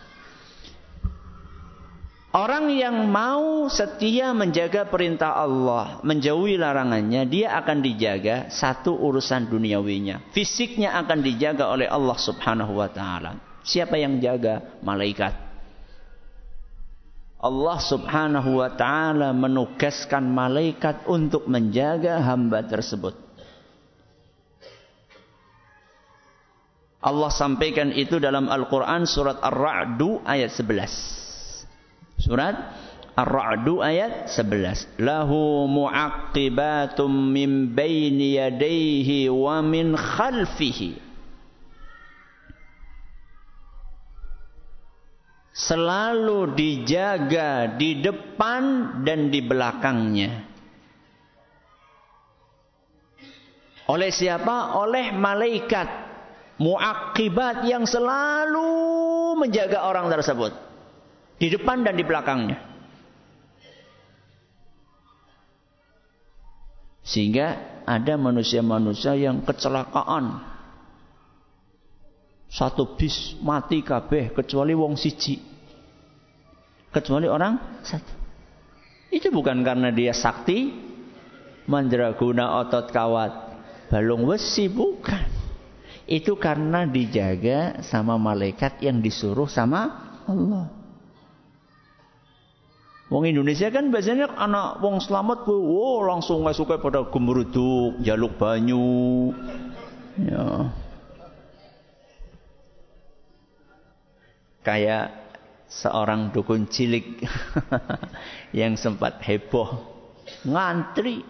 Orang 2.28 2.70
yang 2.70 3.08
mau 3.08 3.66
setia 3.72 4.36
menjaga 4.36 4.86
perintah 4.86 5.32
Allah, 5.32 5.98
menjauhi 6.04 6.60
larangannya, 6.60 7.24
dia 7.24 7.56
akan 7.56 7.80
dijaga 7.80 8.52
satu 8.52 8.94
urusan 8.94 9.48
duniawinya. 9.48 10.30
Fisiknya 10.36 10.94
akan 11.02 11.24
dijaga 11.24 11.72
oleh 11.72 11.88
Allah 11.88 12.14
Subhanahu 12.20 12.78
wa 12.78 12.86
taala. 12.92 13.40
Siapa 13.64 13.96
yang 13.96 14.20
jaga? 14.20 14.76
Malaikat. 14.84 15.47
Allah 17.38 17.78
subhanahu 17.78 18.58
wa 18.58 18.74
ta'ala 18.74 19.30
menugaskan 19.30 20.26
malaikat 20.26 21.06
untuk 21.06 21.46
menjaga 21.46 22.18
hamba 22.18 22.66
tersebut. 22.66 23.14
Allah 26.98 27.30
sampaikan 27.30 27.94
itu 27.94 28.18
dalam 28.18 28.50
Al-Quran 28.50 29.06
surat 29.06 29.38
Ar-Ra'du 29.38 30.18
ayat 30.26 30.50
11. 30.50 32.18
Surat 32.18 32.58
Ar-Ra'du 33.14 33.86
ayat 33.86 34.26
11. 34.34 34.98
Lahu 34.98 35.70
mu'aqibatum 35.70 37.06
min 37.06 37.70
bayni 37.70 38.34
yadayhi 38.34 39.30
wa 39.30 39.62
min 39.62 39.94
khalfihi 39.94 41.07
selalu 45.58 46.54
dijaga 46.54 47.74
di 47.74 47.98
depan 47.98 48.62
dan 49.02 49.26
di 49.26 49.42
belakangnya. 49.42 50.46
Oleh 53.90 54.14
siapa? 54.14 54.78
Oleh 54.78 55.10
malaikat 55.10 55.88
muakibat 56.62 57.66
yang 57.66 57.82
selalu 57.88 58.70
menjaga 59.34 59.82
orang 59.82 60.06
tersebut 60.06 60.52
di 61.42 61.50
depan 61.50 61.82
dan 61.82 61.98
di 61.98 62.04
belakangnya. 62.06 62.58
Sehingga 67.08 67.80
ada 67.88 68.20
manusia-manusia 68.20 69.16
yang 69.16 69.40
kecelakaan. 69.40 70.44
Satu 72.52 73.00
bis 73.00 73.32
mati 73.40 73.80
kabeh 73.80 74.36
kecuali 74.36 74.76
wong 74.76 74.92
siji. 75.00 75.47
Kecuali 76.88 77.28
orang 77.28 77.84
satu. 77.84 78.14
Itu 79.08 79.32
bukan 79.32 79.64
karena 79.64 79.88
dia 79.92 80.12
sakti, 80.12 80.72
mandraguna 81.68 82.60
otot 82.64 82.88
kawat 82.92 83.32
balung 83.92 84.28
besi 84.28 84.68
bukan. 84.68 85.36
Itu 86.08 86.40
karena 86.40 86.88
dijaga 86.88 87.84
sama 87.84 88.16
malaikat 88.16 88.80
yang 88.80 89.04
disuruh 89.04 89.48
sama 89.48 90.16
Allah. 90.24 90.72
Wong 93.08 93.24
Indonesia 93.24 93.72
kan 93.72 93.88
biasanya 93.88 94.36
anak 94.36 94.84
wong 94.84 95.00
selamat 95.00 95.48
wow 95.48 96.04
langsung 96.12 96.44
nggak 96.44 96.56
suka 96.56 96.76
pada 96.76 97.08
gemeruduk, 97.08 98.00
jaluk 98.04 98.36
banyu. 98.36 99.32
Ya. 100.20 100.72
Kayak 104.60 105.27
seorang 105.68 106.32
dukun 106.32 106.66
cilik 106.66 107.22
yang 108.58 108.74
sempat 108.74 109.20
heboh 109.20 109.84
ngantri 110.48 111.22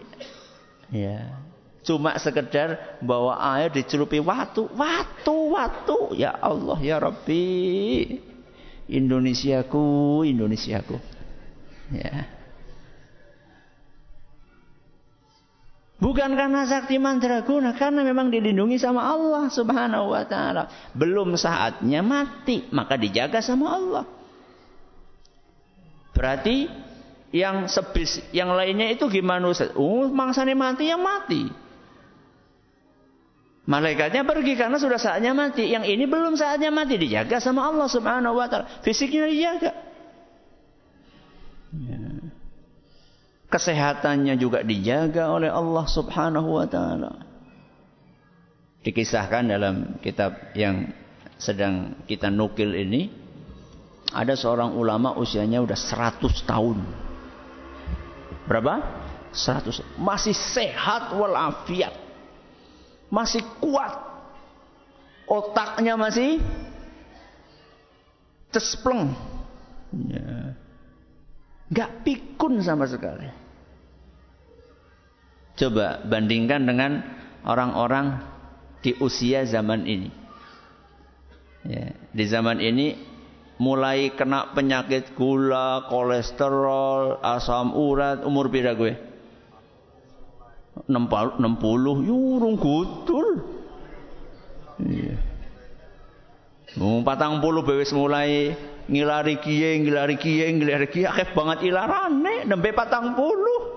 ya 0.89 1.49
Cuma 1.89 2.19
sekedar 2.19 2.99
bawa 3.01 3.39
air 3.57 3.73
dicelupi 3.73 4.21
watu, 4.21 4.69
watu, 4.77 5.55
watu. 5.55 5.99
Ya 6.13 6.35
Allah, 6.37 6.77
ya 6.83 7.01
Rabbi. 7.01 8.19
Indonesiaku, 8.85 10.21
Indonesiaku. 10.21 11.01
Ya. 11.89 12.29
Bukan 15.97 16.31
karena 16.37 16.63
sakti 16.69 17.01
mandraguna, 17.01 17.75
karena 17.75 18.05
memang 18.07 18.29
dilindungi 18.31 18.77
sama 18.77 19.03
Allah 19.03 19.49
Subhanahu 19.51 20.15
wa 20.15 20.23
taala. 20.29 20.93
Belum 20.95 21.35
saatnya 21.35 22.05
mati, 22.05 22.69
maka 22.69 23.01
dijaga 23.01 23.41
sama 23.41 23.65
Allah. 23.73 24.05
Berarti 26.19 26.67
yang 27.31 27.71
sebis 27.71 28.19
yang 28.35 28.51
lainnya 28.51 28.91
itu 28.91 29.07
gimana 29.07 29.47
Ustaz? 29.47 29.71
Oh, 29.79 30.11
mangsane 30.11 30.51
mati 30.51 30.91
yang 30.91 30.99
mati. 30.99 31.47
Malaikatnya 33.69 34.25
pergi 34.25 34.57
karena 34.57 34.81
sudah 34.81 34.97
saatnya 34.97 35.31
mati. 35.31 35.69
Yang 35.69 35.93
ini 35.93 36.09
belum 36.09 36.33
saatnya 36.33 36.73
mati. 36.73 36.97
Dijaga 36.97 37.37
sama 37.37 37.69
Allah 37.69 37.85
subhanahu 37.85 38.33
wa 38.33 38.49
ta'ala. 38.49 38.81
Fisiknya 38.81 39.29
dijaga. 39.29 39.71
Ya. 41.77 42.01
Kesehatannya 43.53 44.41
juga 44.41 44.65
dijaga 44.65 45.29
oleh 45.29 45.53
Allah 45.53 45.85
subhanahu 45.85 46.49
wa 46.49 46.65
ta'ala. 46.65 47.13
Dikisahkan 48.81 49.53
dalam 49.53 50.01
kitab 50.01 50.49
yang 50.57 50.89
sedang 51.37 51.93
kita 52.09 52.33
nukil 52.33 52.73
ini. 52.73 53.13
Ada 54.09 54.33
seorang 54.33 54.73
ulama 54.73 55.13
usianya 55.17 55.61
udah 55.61 55.77
100 55.77 56.49
tahun. 56.49 56.77
Berapa? 58.49 58.81
100. 59.31 60.01
Masih 60.01 60.33
sehat 60.33 61.13
walafiat 61.13 62.09
masih 63.09 63.41
kuat. 63.57 63.93
Otaknya 65.29 65.93
masih 65.97 66.41
cespleng. 68.49 69.13
Ya. 70.09 70.57
Gak 71.69 72.01
pikun 72.01 72.61
sama 72.65 72.89
sekali. 72.89 73.29
Coba 75.53 76.01
bandingkan 76.01 76.65
dengan 76.65 77.03
orang-orang 77.45 78.25
di 78.81 78.95
usia 78.97 79.45
zaman 79.45 79.85
ini. 79.85 80.09
Ya, 81.67 81.91
di 82.15 82.25
zaman 82.25 82.63
ini 82.63 82.95
mulai 83.59 84.15
kena 84.15 84.55
penyakit 84.55 85.13
gula, 85.13 85.85
kolesterol, 85.91 87.19
asam 87.19 87.75
urat, 87.75 88.23
umur 88.23 88.47
beda 88.47 88.73
gue? 88.73 88.95
60 90.87 92.07
yurung 92.07 92.55
gutul. 92.55 93.29
Iya. 94.79 95.19
Patang 97.03 97.43
puluh 97.43 97.65
bewis 97.67 97.91
mulai 97.91 98.55
ngilari 98.87 99.43
kiye, 99.43 99.75
ngilari 99.83 100.15
kiye, 100.15 100.45
ngilari 100.55 100.87
kiye, 100.87 101.05
akeh 101.11 101.35
banget 101.35 101.67
ilarane, 101.67 102.47
nembe 102.47 102.71
patang 102.71 103.17
puluh. 103.19 103.75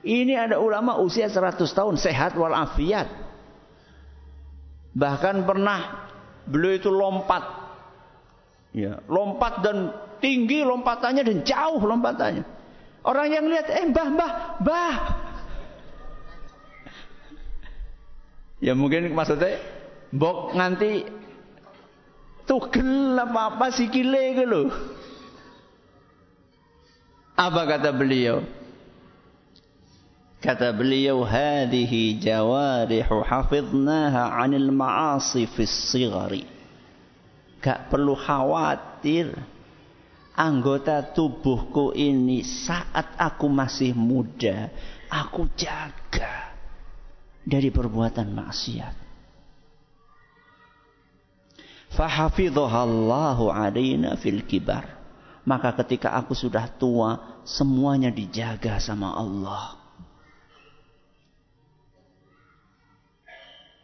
Ini 0.00 0.48
ada 0.48 0.56
ulama 0.56 0.96
usia 0.96 1.28
100 1.28 1.60
tahun 1.60 2.00
sehat 2.00 2.32
walafiat. 2.32 3.04
Bahkan 4.96 5.44
pernah 5.44 6.08
beliau 6.48 6.72
itu 6.80 6.88
lompat. 6.88 7.59
Ya, 8.70 9.02
lompat 9.10 9.66
dan 9.66 9.90
tinggi 10.22 10.62
lompatannya 10.62 11.26
dan 11.26 11.38
jauh 11.42 11.82
lompatannya. 11.82 12.46
Orang 13.02 13.32
yang 13.32 13.48
lihat, 13.48 13.66
eh 13.66 13.84
mbah, 13.90 14.08
mbah, 14.12 14.32
mbah. 14.62 14.94
Ya 18.60 18.76
mungkin 18.76 19.10
maksudnya, 19.16 19.56
mbok 20.12 20.52
nganti 20.52 21.08
tugel 22.44 23.16
apa 23.16 23.56
apa 23.56 23.66
sikile 23.72 24.36
gitu 24.36 24.44
loh. 24.44 24.68
Apa 27.40 27.64
kata 27.64 27.90
beliau? 27.96 28.44
Kata 30.44 30.76
beliau, 30.76 31.24
"Hadhihi 31.24 32.20
jawarihu 32.20 33.24
hafidnaha 33.24 34.36
'anil 34.36 34.68
ma'asi 34.68 35.48
fis 35.48 35.72
sigari." 35.88 36.59
Gak 37.60 37.92
perlu 37.92 38.16
khawatir 38.16 39.36
anggota 40.40 41.04
tubuhku 41.12 41.92
ini 41.92 42.40
saat 42.40 43.16
aku 43.20 43.44
masih 43.52 43.92
muda, 43.92 44.72
aku 45.12 45.44
jaga 45.52 46.56
dari 47.44 47.68
perbuatan 47.68 48.32
maksiat. 48.32 48.94
Fahafidhahallahu 51.90 53.50
alaina 53.50 54.14
fil 54.16 54.46
kibar. 54.46 54.96
Maka 55.42 55.74
ketika 55.82 56.14
aku 56.14 56.36
sudah 56.36 56.68
tua, 56.78 57.42
semuanya 57.42 58.12
dijaga 58.12 58.78
sama 58.78 59.16
Allah. 59.16 59.79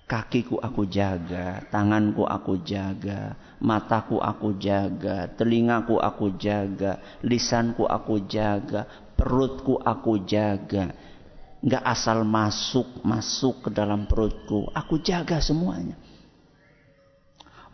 Kakiku 0.06 0.62
aku 0.62 0.86
jaga, 0.86 1.66
tanganku 1.66 2.22
aku 2.22 2.62
jaga, 2.62 3.34
mataku 3.58 4.22
aku 4.22 4.54
jaga, 4.54 5.26
telingaku 5.34 5.98
aku 5.98 6.30
jaga, 6.38 7.02
lisanku 7.26 7.82
aku 7.82 8.22
jaga, 8.30 8.86
perutku 9.18 9.82
aku 9.82 10.22
jaga. 10.22 10.94
Enggak 11.58 11.82
asal 11.82 12.22
masuk, 12.22 13.02
masuk 13.02 13.66
ke 13.66 13.70
dalam 13.74 14.06
perutku. 14.06 14.70
Aku 14.70 15.02
jaga 15.02 15.42
semuanya. 15.42 15.98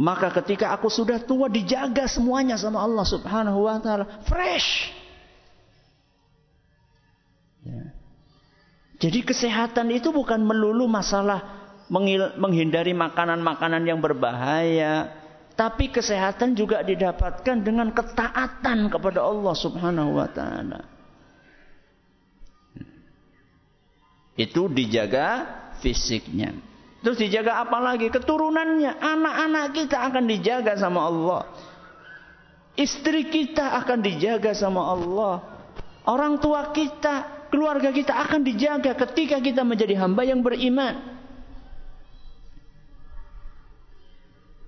Maka 0.01 0.33
ketika 0.41 0.73
aku 0.73 0.89
sudah 0.89 1.21
tua 1.21 1.53
dijaga 1.53 2.09
semuanya 2.09 2.57
sama 2.57 2.81
Allah 2.81 3.05
subhanahu 3.05 3.69
wa 3.69 3.77
ta'ala. 3.77 4.25
Fresh. 4.25 4.89
Ya. 7.61 7.93
Jadi 8.97 9.21
kesehatan 9.21 9.93
itu 9.93 10.09
bukan 10.09 10.41
melulu 10.41 10.89
masalah 10.89 11.62
menghindari 11.93 12.97
makanan-makanan 12.97 13.85
yang 13.85 14.01
berbahaya. 14.01 15.13
Tapi 15.53 15.93
kesehatan 15.93 16.57
juga 16.57 16.81
didapatkan 16.81 17.61
dengan 17.61 17.93
ketaatan 17.93 18.89
kepada 18.89 19.21
Allah 19.21 19.53
subhanahu 19.53 20.17
wa 20.17 20.29
ta'ala. 20.33 20.81
Itu 24.33 24.73
dijaga 24.73 25.45
fisiknya. 25.85 26.57
Terus 27.05 27.21
dijaga 27.21 27.61
apa 27.61 27.77
lagi? 27.85 28.09
Keturunannya. 28.09 28.97
Anak-anak 28.97 29.77
kita 29.77 30.09
akan 30.09 30.25
dijaga 30.25 30.73
sama 30.81 31.05
Allah. 31.05 31.43
Istri 32.73 33.29
kita 33.29 33.77
akan 33.85 34.01
dijaga 34.01 34.57
sama 34.57 34.89
Allah. 34.89 35.35
Orang 36.09 36.41
tua 36.41 36.73
kita, 36.73 37.47
keluarga 37.53 37.93
kita 37.93 38.17
akan 38.25 38.41
dijaga 38.41 38.97
ketika 38.97 39.37
kita 39.45 39.61
menjadi 39.61 40.01
hamba 40.01 40.25
yang 40.25 40.41
beriman. 40.41 41.22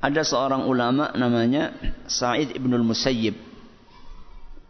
Ada 0.04 0.20
seorang 0.20 0.68
ulama 0.68 1.08
namanya 1.16 1.72
Sa'id 2.04 2.52
ibnul 2.52 2.84
Musayyib 2.84 3.40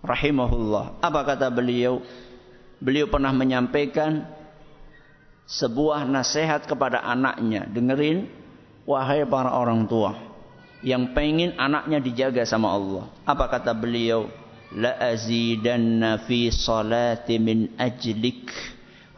rahimahullah. 0.07 1.03
Apa 1.03 1.27
kata 1.27 1.51
beliau? 1.51 1.99
Beliau 2.79 3.11
pernah 3.11 3.35
menyampaikan 3.35 4.31
sebuah 5.51 6.07
nasihat 6.07 6.63
kepada 6.71 7.03
anaknya. 7.03 7.67
Dengerin, 7.67 8.31
wahai 8.87 9.27
para 9.27 9.51
orang 9.51 9.91
tua 9.91 10.15
yang 10.85 11.17
pengen 11.17 11.57
anaknya 11.59 11.99
dijaga 11.99 12.47
sama 12.47 12.71
Allah. 12.71 13.11
Apa 13.27 13.51
kata 13.51 13.75
beliau? 13.75 14.31
La 14.71 14.95
azidanna 15.03 16.23
fi 16.31 16.53
salati 16.55 17.43
min 17.43 17.75
ajlik 17.75 18.55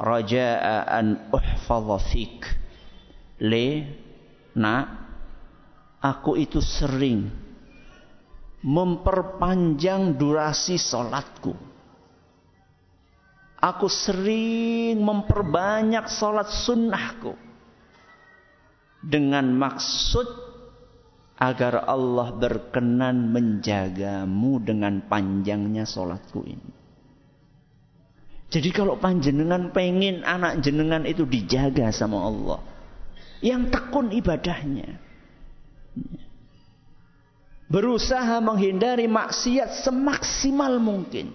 raja'a 0.00 0.86
an 0.96 1.28
uhfadha 1.28 1.96
fik. 2.08 2.40
Le, 3.42 3.84
nak, 4.56 5.05
aku 6.00 6.36
itu 6.36 6.60
sering 6.60 7.30
memperpanjang 8.66 10.18
durasi 10.18 10.74
solatku. 10.74 11.54
Aku 13.56 13.86
sering 13.88 15.00
memperbanyak 15.00 16.10
solat 16.12 16.50
sunnahku. 16.50 17.34
Dengan 19.06 19.54
maksud 19.54 20.26
agar 21.38 21.86
Allah 21.86 22.32
berkenan 22.34 23.30
menjagamu 23.30 24.60
dengan 24.60 25.04
panjangnya 25.06 25.86
solatku 25.86 26.42
ini. 26.42 26.72
Jadi 28.46 28.70
kalau 28.70 28.96
panjenengan 28.96 29.74
pengen 29.74 30.22
anak 30.22 30.62
jenengan 30.62 31.02
itu 31.02 31.26
dijaga 31.26 31.90
sama 31.90 32.24
Allah. 32.24 32.60
Yang 33.42 33.62
tekun 33.74 34.14
ibadahnya. 34.14 35.05
Berusaha 37.66 38.38
menghindari 38.38 39.10
maksiat 39.10 39.82
semaksimal 39.82 40.78
mungkin. 40.78 41.34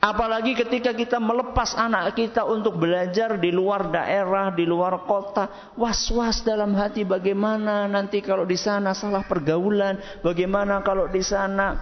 Apalagi 0.00 0.56
ketika 0.56 0.96
kita 0.96 1.20
melepas 1.20 1.76
anak 1.76 2.16
kita 2.16 2.40
untuk 2.48 2.80
belajar 2.80 3.36
di 3.36 3.52
luar 3.52 3.92
daerah, 3.92 4.48
di 4.48 4.64
luar 4.64 5.04
kota, 5.04 5.76
was-was 5.76 6.40
dalam 6.40 6.72
hati 6.72 7.04
bagaimana 7.04 7.84
nanti 7.84 8.24
kalau 8.24 8.48
di 8.48 8.56
sana 8.56 8.96
salah 8.96 9.20
pergaulan, 9.28 10.00
bagaimana 10.24 10.80
kalau 10.80 11.04
di 11.04 11.20
sana 11.20 11.76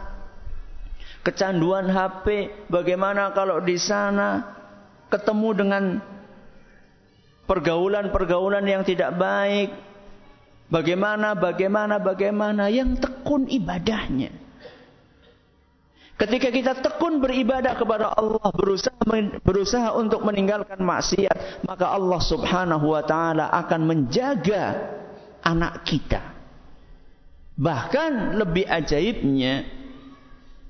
kecanduan 1.22 1.86
HP, 1.86 2.50
bagaimana 2.66 3.30
kalau 3.30 3.62
di 3.62 3.78
sana 3.78 4.42
ketemu 5.14 5.48
dengan 5.54 5.84
pergaulan-pergaulan 7.48 8.62
yang 8.68 8.84
tidak 8.84 9.16
baik, 9.16 9.72
bagaimana, 10.68 11.32
bagaimana, 11.32 11.96
bagaimana 11.96 12.68
yang 12.68 12.94
tekun 13.00 13.48
ibadahnya. 13.48 14.30
Ketika 16.18 16.50
kita 16.50 16.72
tekun 16.82 17.22
beribadah 17.22 17.78
kepada 17.78 18.10
Allah, 18.10 18.50
berusaha 18.50 18.98
berusaha 19.40 19.94
untuk 19.94 20.26
meninggalkan 20.26 20.82
maksiat, 20.82 21.62
maka 21.62 21.94
Allah 21.94 22.20
Subhanahu 22.20 22.90
wa 22.90 23.02
taala 23.06 23.54
akan 23.54 23.80
menjaga 23.86 24.64
anak 25.46 25.86
kita. 25.86 26.34
Bahkan 27.54 28.34
lebih 28.34 28.66
ajaibnya, 28.66 29.62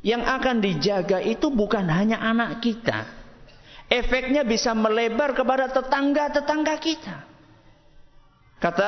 yang 0.04 0.22
akan 0.22 0.62
dijaga 0.62 1.18
itu 1.24 1.48
bukan 1.50 1.84
hanya 1.90 2.20
anak 2.22 2.60
kita. 2.62 3.17
Efeknya 3.88 4.44
bisa 4.44 4.76
melebar 4.76 5.32
kepada 5.32 5.72
tetangga-tetangga 5.72 6.76
kita. 6.76 7.16
Kata 8.58 8.86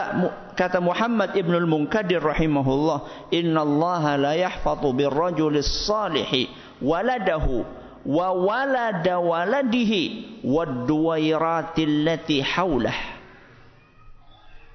kata 0.59 0.83
Muhammad 0.83 1.33
Ibn 1.39 1.55
al-Munkadir 1.63 2.21
rahimahullah, 2.21 3.31
"Inna 3.31 3.63
Allah 3.63 4.05
la 4.19 4.33
yahfatu 4.35 4.91
birrajulis 4.91 5.87
salihi 5.87 6.51
waladahu 6.83 7.63
wa 8.03 8.29
walada 8.35 9.23
waladihi 9.23 10.43
wad 10.43 10.91
duwairatil 10.91 12.03
lati 12.03 12.43
haulah." 12.43 12.99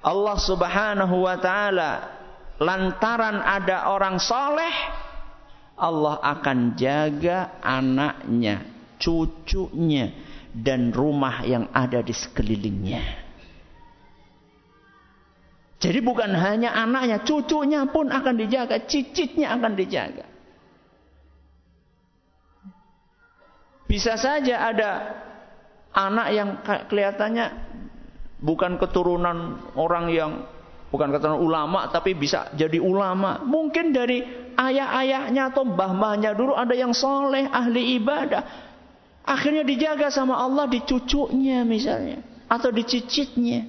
Allah 0.00 0.36
Subhanahu 0.40 1.28
wa 1.28 1.36
taala 1.44 1.90
lantaran 2.56 3.36
ada 3.42 3.92
orang 3.92 4.16
soleh 4.16 4.74
Allah 5.76 6.16
akan 6.24 6.72
jaga 6.72 7.60
anaknya, 7.60 8.75
cucunya, 8.96 10.12
dan 10.56 10.92
rumah 10.92 11.44
yang 11.44 11.68
ada 11.72 12.00
di 12.00 12.16
sekelilingnya. 12.16 13.26
Jadi 15.76 16.00
bukan 16.00 16.32
hanya 16.32 16.72
anaknya, 16.72 17.20
cucunya 17.20 17.84
pun 17.92 18.08
akan 18.08 18.34
dijaga, 18.40 18.88
cicitnya 18.88 19.52
akan 19.52 19.76
dijaga. 19.76 20.24
Bisa 23.86 24.18
saja 24.18 24.66
ada 24.66 24.90
anak 25.94 26.26
yang 26.34 26.48
kelihatannya 26.90 27.46
bukan 28.42 28.76
keturunan 28.82 29.62
orang 29.78 30.10
yang 30.10 30.32
bukan 30.90 31.14
keturunan 31.14 31.38
ulama 31.38 31.86
tapi 31.92 32.18
bisa 32.18 32.50
jadi 32.58 32.82
ulama. 32.82 33.46
Mungkin 33.46 33.94
dari 33.94 34.26
ayah-ayahnya 34.58 35.54
atau 35.54 35.62
mbah-mbahnya 35.62 36.34
dulu 36.34 36.56
ada 36.58 36.74
yang 36.74 36.90
soleh, 36.90 37.46
ahli 37.46 38.00
ibadah. 38.00 38.65
Akhirnya 39.26 39.66
dijaga 39.66 40.06
sama 40.14 40.38
Allah 40.38 40.70
di 40.70 40.78
cucunya 40.86 41.66
misalnya. 41.66 42.22
Atau 42.46 42.70
di 42.70 42.86
cicitnya. 42.86 43.66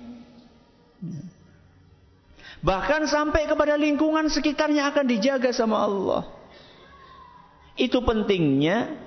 Bahkan 2.62 3.10
sampai 3.10 3.50
kepada 3.50 3.74
lingkungan 3.74 4.30
sekitarnya 4.30 4.93
akan 4.93 5.06
dijaga 5.10 5.50
sama 5.50 5.82
Allah. 5.82 6.22
Itu 7.74 8.06
pentingnya 8.06 8.98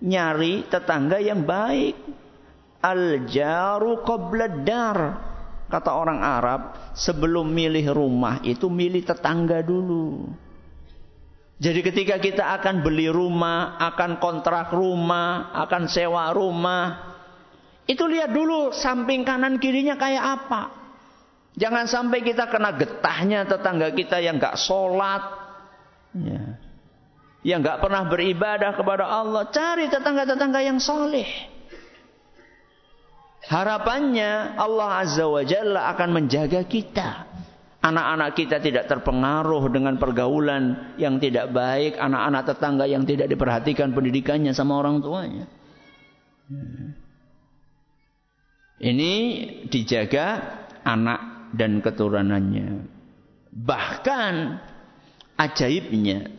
nyari 0.00 0.68
tetangga 0.72 1.20
yang 1.20 1.44
baik. 1.44 1.96
Al-jaru 2.84 4.04
dar. 4.64 4.98
Kata 5.64 5.90
orang 5.96 6.20
Arab, 6.20 6.60
sebelum 6.92 7.48
milih 7.48 7.96
rumah 7.96 8.40
itu 8.44 8.68
milih 8.68 9.04
tetangga 9.04 9.64
dulu. 9.64 10.28
Jadi 11.64 11.80
ketika 11.80 12.20
kita 12.20 12.44
akan 12.60 12.84
beli 12.84 13.08
rumah, 13.08 13.80
akan 13.80 14.20
kontrak 14.20 14.68
rumah, 14.76 15.48
akan 15.64 15.88
sewa 15.88 16.28
rumah, 16.36 17.16
itu 17.88 18.04
lihat 18.04 18.36
dulu 18.36 18.68
samping 18.76 19.24
kanan 19.24 19.56
kirinya 19.56 19.96
kayak 19.96 20.24
apa. 20.44 20.62
Jangan 21.56 21.88
sampai 21.88 22.20
kita 22.20 22.52
kena 22.52 22.76
getahnya 22.76 23.48
tetangga 23.48 23.96
kita 23.96 24.20
yang 24.20 24.36
gak 24.36 24.60
sholat, 24.60 25.24
ya. 26.12 26.60
yang 27.48 27.64
gak 27.64 27.80
pernah 27.80 28.12
beribadah 28.12 28.76
kepada 28.76 29.08
Allah. 29.08 29.48
Cari 29.48 29.88
tetangga-tetangga 29.88 30.60
yang 30.60 30.76
soleh. 30.76 31.48
Harapannya 33.48 34.60
Allah 34.60 35.00
Azza 35.00 35.24
wa 35.24 35.40
Jalla 35.40 35.88
akan 35.96 36.08
menjaga 36.12 36.60
kita. 36.68 37.33
Anak-anak 37.84 38.32
kita 38.32 38.64
tidak 38.64 38.88
terpengaruh 38.88 39.68
dengan 39.68 40.00
pergaulan 40.00 40.96
yang 40.96 41.20
tidak 41.20 41.52
baik, 41.52 42.00
anak-anak 42.00 42.48
tetangga 42.48 42.88
yang 42.88 43.04
tidak 43.04 43.28
diperhatikan 43.28 43.92
pendidikannya 43.92 44.56
sama 44.56 44.80
orang 44.80 45.04
tuanya. 45.04 45.44
Ini 48.80 49.12
dijaga 49.68 50.26
anak 50.80 51.52
dan 51.52 51.84
keturunannya. 51.84 52.88
Bahkan 53.52 54.34
ajaibnya, 55.36 56.32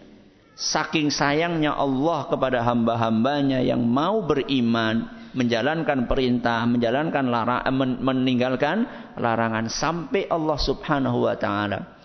saking 0.58 1.14
sayangnya 1.14 1.78
Allah 1.78 2.26
kepada 2.26 2.66
hamba-hambanya 2.66 3.62
yang 3.62 3.86
mau 3.86 4.26
beriman, 4.26 5.25
menjalankan 5.36 6.08
perintah, 6.08 6.64
menjalankan 6.64 7.28
larang, 7.28 7.62
meninggalkan 8.00 8.88
larangan 9.20 9.68
sampai 9.68 10.32
Allah 10.32 10.56
Subhanahu 10.56 11.28
wa 11.28 11.36
taala 11.36 11.96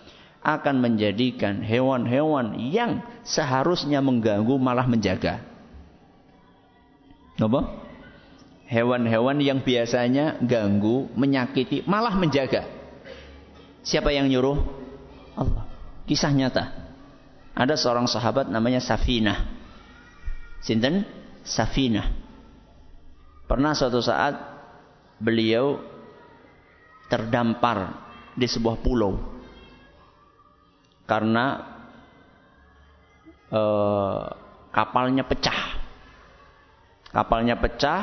akan 0.41 0.75
menjadikan 0.81 1.61
hewan-hewan 1.63 2.57
yang 2.59 2.99
seharusnya 3.23 4.03
mengganggu 4.03 4.57
malah 4.59 4.85
menjaga. 4.89 5.41
Apa? 7.39 7.61
Hewan-hewan 8.71 9.37
yang 9.43 9.59
biasanya 9.61 10.39
ganggu, 10.43 11.11
menyakiti, 11.13 11.83
malah 11.87 12.13
menjaga. 12.15 12.67
Siapa 13.81 14.13
yang 14.13 14.29
nyuruh? 14.29 14.57
Allah. 15.35 15.65
Kisah 16.05 16.31
nyata. 16.31 16.71
Ada 17.51 17.75
seorang 17.75 18.07
sahabat 18.07 18.47
namanya 18.47 18.79
Safinah. 18.79 19.43
Sinten? 20.63 21.03
Safinah. 21.43 22.20
Pernah 23.51 23.75
suatu 23.75 23.99
saat 23.99 24.31
beliau 25.19 25.75
terdampar 27.11 27.99
di 28.31 28.47
sebuah 28.47 28.79
pulau 28.79 29.19
karena 31.03 31.59
eh, 33.51 34.23
kapalnya 34.71 35.27
pecah. 35.27 35.83
Kapalnya 37.11 37.59
pecah, 37.59 38.01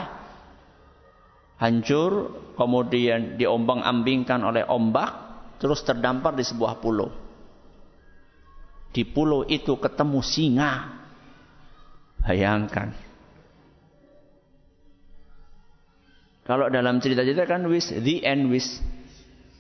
hancur, 1.64 2.12
kemudian 2.52 3.40
diombang-ambingkan 3.40 4.44
oleh 4.44 4.68
ombak, 4.68 5.16
terus 5.56 5.80
terdampar 5.80 6.36
di 6.36 6.44
sebuah 6.44 6.76
pulau. 6.76 7.08
Di 8.92 9.00
pulau 9.08 9.48
itu 9.48 9.80
ketemu 9.80 10.20
singa. 10.20 10.72
Bayangkan 12.20 13.07
Kalau 16.48 16.72
dalam 16.72 16.96
cerita-cerita 16.96 17.44
kan 17.44 17.68
wis 17.68 17.92
the 17.92 18.24
end 18.24 18.48
wis 18.48 18.80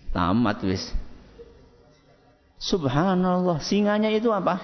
tamat 0.08 0.64
wis. 0.64 0.88
Subhanallah, 2.56 3.60
singanya 3.60 4.08
itu 4.08 4.32
apa? 4.32 4.58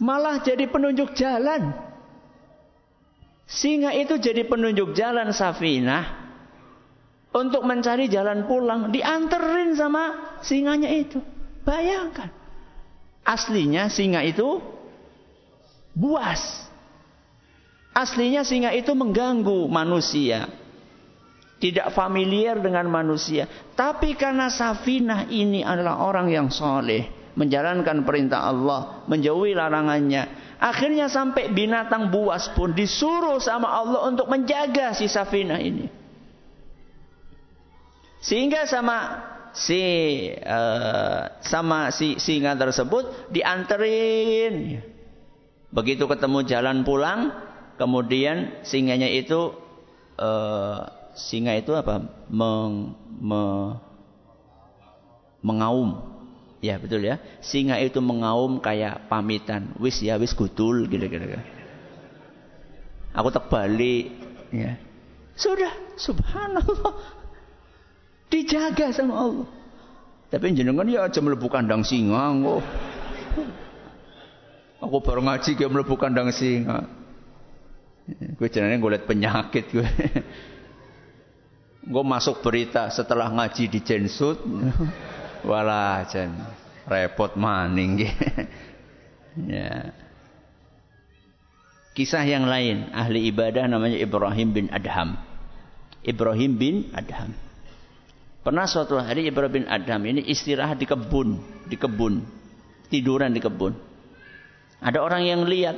Malah 0.00 0.40
jadi 0.40 0.64
penunjuk 0.64 1.12
jalan. 1.12 1.76
Singa 3.46 3.94
itu 3.94 4.18
jadi 4.18 4.42
penunjuk 4.48 4.96
jalan 4.98 5.30
Safinah 5.30 6.26
untuk 7.30 7.62
mencari 7.62 8.10
jalan 8.10 8.48
pulang, 8.50 8.90
dianterin 8.90 9.76
sama 9.78 10.34
singanya 10.42 10.90
itu. 10.90 11.20
Bayangkan. 11.62 12.32
Aslinya 13.22 13.86
singa 13.92 14.24
itu 14.26 14.58
buas. 15.94 16.42
Aslinya 17.94 18.42
singa 18.42 18.74
itu 18.74 18.90
mengganggu 18.96 19.68
manusia. 19.70 20.65
Tidak 21.56 21.88
familiar 21.96 22.60
dengan 22.60 22.84
manusia. 22.92 23.48
Tapi 23.72 24.12
karena 24.12 24.52
Safinah 24.52 25.24
ini 25.32 25.64
adalah 25.64 26.04
orang 26.04 26.28
yang 26.28 26.52
soleh. 26.52 27.32
Menjalankan 27.32 28.04
perintah 28.04 28.44
Allah. 28.44 29.04
Menjauhi 29.08 29.56
larangannya. 29.56 30.56
Akhirnya 30.60 31.08
sampai 31.08 31.52
binatang 31.52 32.08
buas 32.08 32.48
pun 32.52 32.72
disuruh 32.72 33.40
sama 33.40 33.72
Allah 33.72 34.08
untuk 34.08 34.28
menjaga 34.28 34.96
si 34.96 35.08
Safinah 35.08 35.60
ini. 35.60 35.88
Sehingga 38.24 38.64
sama 38.64 38.96
si 39.56 39.80
uh, 40.32 41.40
sama 41.40 41.92
si 41.92 42.20
singa 42.20 42.56
tersebut 42.56 43.32
dianterin. 43.32 44.80
Begitu 45.72 46.08
ketemu 46.08 46.40
jalan 46.48 46.84
pulang, 46.88 47.36
kemudian 47.76 48.64
singanya 48.64 49.12
itu 49.12 49.52
uh, 50.16 50.95
singa 51.16 51.56
itu 51.56 51.72
apa? 51.72 52.04
Meng, 52.28 52.92
me, 53.18 53.42
mengaum. 55.40 56.14
Ya 56.60 56.76
betul 56.76 57.04
ya. 57.04 57.18
Singa 57.40 57.80
itu 57.80 57.98
mengaum 58.04 58.60
kayak 58.60 59.08
pamitan. 59.08 59.72
Wis 59.80 59.98
ya 60.04 60.20
wis 60.20 60.36
gutul 60.36 60.86
gitu-gitu. 60.86 61.40
Aku 63.16 63.32
tak 63.32 63.48
balik. 63.48 64.12
Ya. 64.52 64.76
Sudah, 65.36 65.72
subhanallah. 65.96 66.96
Dijaga 68.28 68.92
sama 68.92 69.14
Allah. 69.16 69.48
Tapi 70.26 70.52
jenengan 70.52 70.88
ya 70.90 71.06
aja 71.06 71.22
melebu 71.22 71.46
kandang 71.46 71.86
singa 71.86 72.34
kok. 72.34 72.60
Aku 74.82 75.00
baru 75.00 75.22
ngaji 75.24 75.50
ke 75.56 75.64
melebu 75.64 75.94
kandang 75.96 76.28
singa. 76.34 76.84
Gue 78.06 78.48
jenenge 78.50 78.82
gue 78.82 78.90
liat 78.92 79.04
penyakit 79.06 79.64
gue. 79.70 79.88
Gue 81.86 82.02
masuk 82.02 82.42
berita 82.42 82.90
setelah 82.90 83.30
ngaji 83.30 83.70
di 83.70 83.78
Jensut. 83.78 84.42
Walah, 85.48 86.02
jen 86.10 86.34
repot 86.90 87.38
maning. 87.38 88.02
ya. 89.54 89.94
Kisah 91.94 92.26
yang 92.26 92.50
lain, 92.50 92.90
ahli 92.90 93.30
ibadah 93.30 93.70
namanya 93.70 93.96
Ibrahim 94.02 94.48
bin 94.50 94.66
Adham. 94.74 95.14
Ibrahim 96.02 96.52
bin 96.58 96.76
Adham. 96.90 97.32
Pernah 98.42 98.66
suatu 98.66 98.98
hari 98.98 99.26
Ibrahim 99.26 99.62
bin 99.62 99.66
Adham 99.66 100.02
ini 100.06 100.22
istirahat 100.26 100.78
di 100.78 100.86
kebun, 100.86 101.38
di 101.66 101.74
kebun, 101.74 102.22
tiduran 102.90 103.30
di 103.34 103.42
kebun. 103.42 103.74
Ada 104.82 105.02
orang 105.02 105.22
yang 105.26 105.42
lihat, 105.46 105.74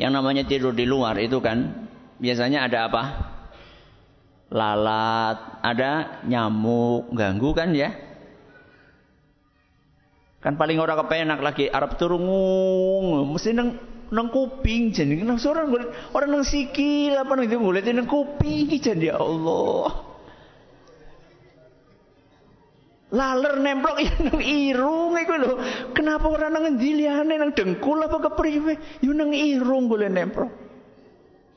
yang 0.00 0.14
namanya 0.14 0.46
tidur 0.48 0.72
di 0.72 0.86
luar 0.86 1.18
itu 1.18 1.40
kan 1.42 1.88
biasanya 2.20 2.68
ada 2.68 2.88
apa? 2.88 3.02
Lalat, 4.48 5.60
ada 5.60 6.24
nyamuk, 6.24 7.12
ganggu 7.12 7.52
kan 7.52 7.72
ya? 7.76 7.92
Kan 10.38 10.54
paling 10.54 10.78
orang 10.78 11.04
kepenak 11.04 11.40
lagi 11.42 11.66
Arab 11.68 11.98
turungung, 11.98 13.26
mesti 13.28 13.52
neng 13.52 13.74
neng 14.08 14.32
kuping 14.32 14.88
jadi 14.94 15.20
neng 15.20 15.36
seorang 15.36 15.68
orang 16.16 16.30
neng 16.32 16.44
sikil 16.46 17.12
apa 17.12 17.28
neng 17.36 17.44
itu 17.44 17.60
ngeliatin 17.60 18.00
neng 18.00 18.08
kuping 18.08 18.70
jadi 18.70 19.12
ya 19.12 19.20
Allah. 19.20 20.08
Laler 23.08 23.56
nemplok 23.56 23.96
ya 24.04 24.12
nang 24.20 24.40
irung 24.44 25.16
iku 25.16 25.34
lho. 25.40 25.52
Kenapa 25.96 26.28
orang 26.28 26.52
nang 26.52 26.64
ndiliane 26.76 27.34
nang 27.40 27.56
dengkul 27.56 28.04
apa 28.04 28.20
kepriwe? 28.30 29.00
Yo 29.00 29.16
nang 29.16 29.32
irung 29.32 29.88
boleh 29.88 30.12
nemplok. 30.12 30.67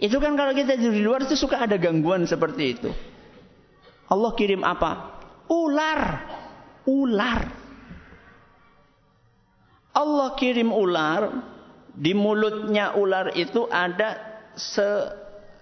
Itu 0.01 0.17
kan 0.17 0.33
kalau 0.33 0.57
kita 0.57 0.81
di 0.81 0.89
luar 0.97 1.29
itu 1.29 1.37
suka 1.37 1.61
ada 1.61 1.77
gangguan 1.77 2.25
seperti 2.25 2.63
itu. 2.73 2.89
Allah 4.09 4.31
kirim 4.33 4.65
apa? 4.65 5.21
Ular. 5.45 6.01
Ular. 6.89 7.39
Allah 9.93 10.29
kirim 10.41 10.73
ular. 10.73 11.53
Di 11.93 12.17
mulutnya 12.17 12.97
ular 12.97 13.37
itu 13.37 13.69
ada 13.69 14.41
se 14.57 14.89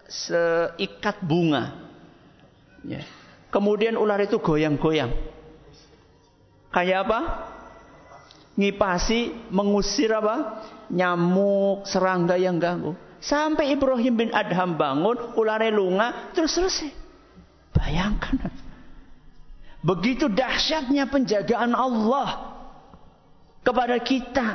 seikat 0.08 1.20
bunga. 1.20 1.76
Ya. 2.88 3.04
Kemudian 3.52 4.00
ular 4.00 4.24
itu 4.24 4.40
goyang-goyang. 4.40 5.12
Kayak 6.72 7.12
apa? 7.12 7.20
Ngipasi, 8.56 9.52
mengusir 9.52 10.16
apa? 10.16 10.64
Nyamuk, 10.88 11.84
serangga 11.84 12.40
yang 12.40 12.56
ganggu. 12.56 13.09
Sampai 13.20 13.76
Ibrahim 13.76 14.16
bin 14.16 14.30
Adham 14.32 14.80
bangun, 14.80 15.36
ulare 15.36 15.70
lunga, 15.76 16.32
terus 16.32 16.56
selesai. 16.56 16.92
Bayangkan. 17.76 18.48
Begitu 19.80 20.28
dahsyatnya 20.32 21.08
penjagaan 21.08 21.72
Allah 21.72 22.60
kepada 23.64 24.00
kita. 24.00 24.48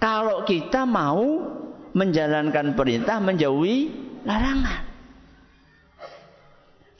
Kalau 0.00 0.48
kita 0.48 0.88
mau 0.88 1.44
menjalankan 1.92 2.72
perintah, 2.72 3.20
menjauhi 3.20 3.92
larangan. 4.24 4.88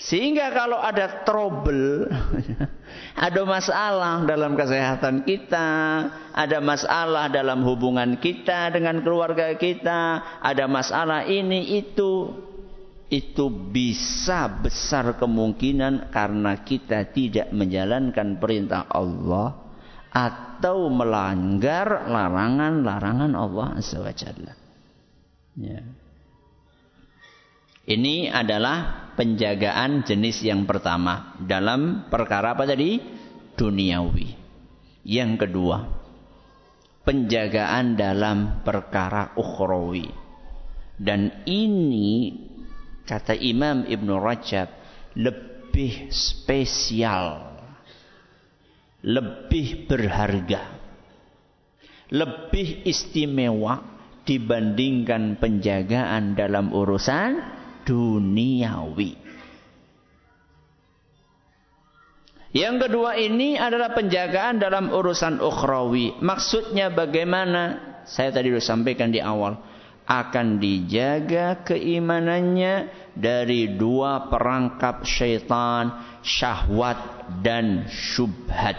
Sehingga 0.01 0.49
kalau 0.53 0.81
ada 0.81 1.25
trouble, 1.25 2.09
ada 3.17 3.43
masalah 3.43 4.23
dalam 4.25 4.55
kesehatan 4.55 5.27
kita, 5.27 5.69
ada 6.31 6.59
masalah 6.63 7.27
dalam 7.27 7.63
hubungan 7.67 8.19
kita 8.19 8.71
dengan 8.71 9.03
keluarga 9.03 9.55
kita, 9.59 10.39
ada 10.41 10.65
masalah 10.71 11.27
ini 11.27 11.81
itu, 11.83 12.31
itu 13.11 13.51
bisa 13.51 14.47
besar 14.47 15.19
kemungkinan 15.19 16.15
karena 16.15 16.63
kita 16.63 17.11
tidak 17.11 17.51
menjalankan 17.51 18.39
perintah 18.39 18.87
Allah 18.87 19.59
atau 20.11 20.91
melanggar 20.91 22.07
larangan-larangan 22.11 23.33
Allah 23.35 23.79
Jalla. 24.15 24.55
Ya. 25.59 25.83
Ini 27.91 28.31
adalah 28.31 29.10
penjagaan 29.21 30.01
jenis 30.01 30.41
yang 30.41 30.65
pertama 30.65 31.37
dalam 31.45 32.09
perkara 32.09 32.57
apa 32.57 32.65
tadi? 32.65 32.97
Duniawi. 33.53 34.33
Yang 35.05 35.45
kedua, 35.45 35.85
penjagaan 37.05 38.01
dalam 38.01 38.65
perkara 38.65 39.37
ukhrawi. 39.37 40.09
Dan 40.97 41.45
ini 41.45 42.33
kata 43.05 43.37
Imam 43.37 43.85
Ibn 43.85 44.09
Rajab 44.17 44.69
lebih 45.13 46.09
spesial. 46.09 47.45
Lebih 49.05 49.85
berharga. 49.85 50.81
Lebih 52.09 52.89
istimewa 52.89 53.85
dibandingkan 54.25 55.37
penjagaan 55.37 56.33
dalam 56.37 56.73
urusan 56.73 57.60
duniawi. 57.91 59.19
Yang 62.51 62.75
kedua 62.87 63.15
ini 63.15 63.55
adalah 63.55 63.95
penjagaan 63.95 64.59
dalam 64.59 64.91
urusan 64.91 65.39
ukhrawi. 65.39 66.19
Maksudnya 66.19 66.91
bagaimana? 66.91 67.91
Saya 68.07 68.35
tadi 68.35 68.51
sudah 68.51 68.67
sampaikan 68.75 69.15
di 69.15 69.23
awal. 69.23 69.55
Akan 70.11 70.59
dijaga 70.59 71.63
keimanannya 71.63 72.91
dari 73.15 73.79
dua 73.79 74.27
perangkap 74.27 75.07
syaitan, 75.07 76.19
syahwat 76.27 77.31
dan 77.39 77.87
syubhat. 77.87 78.75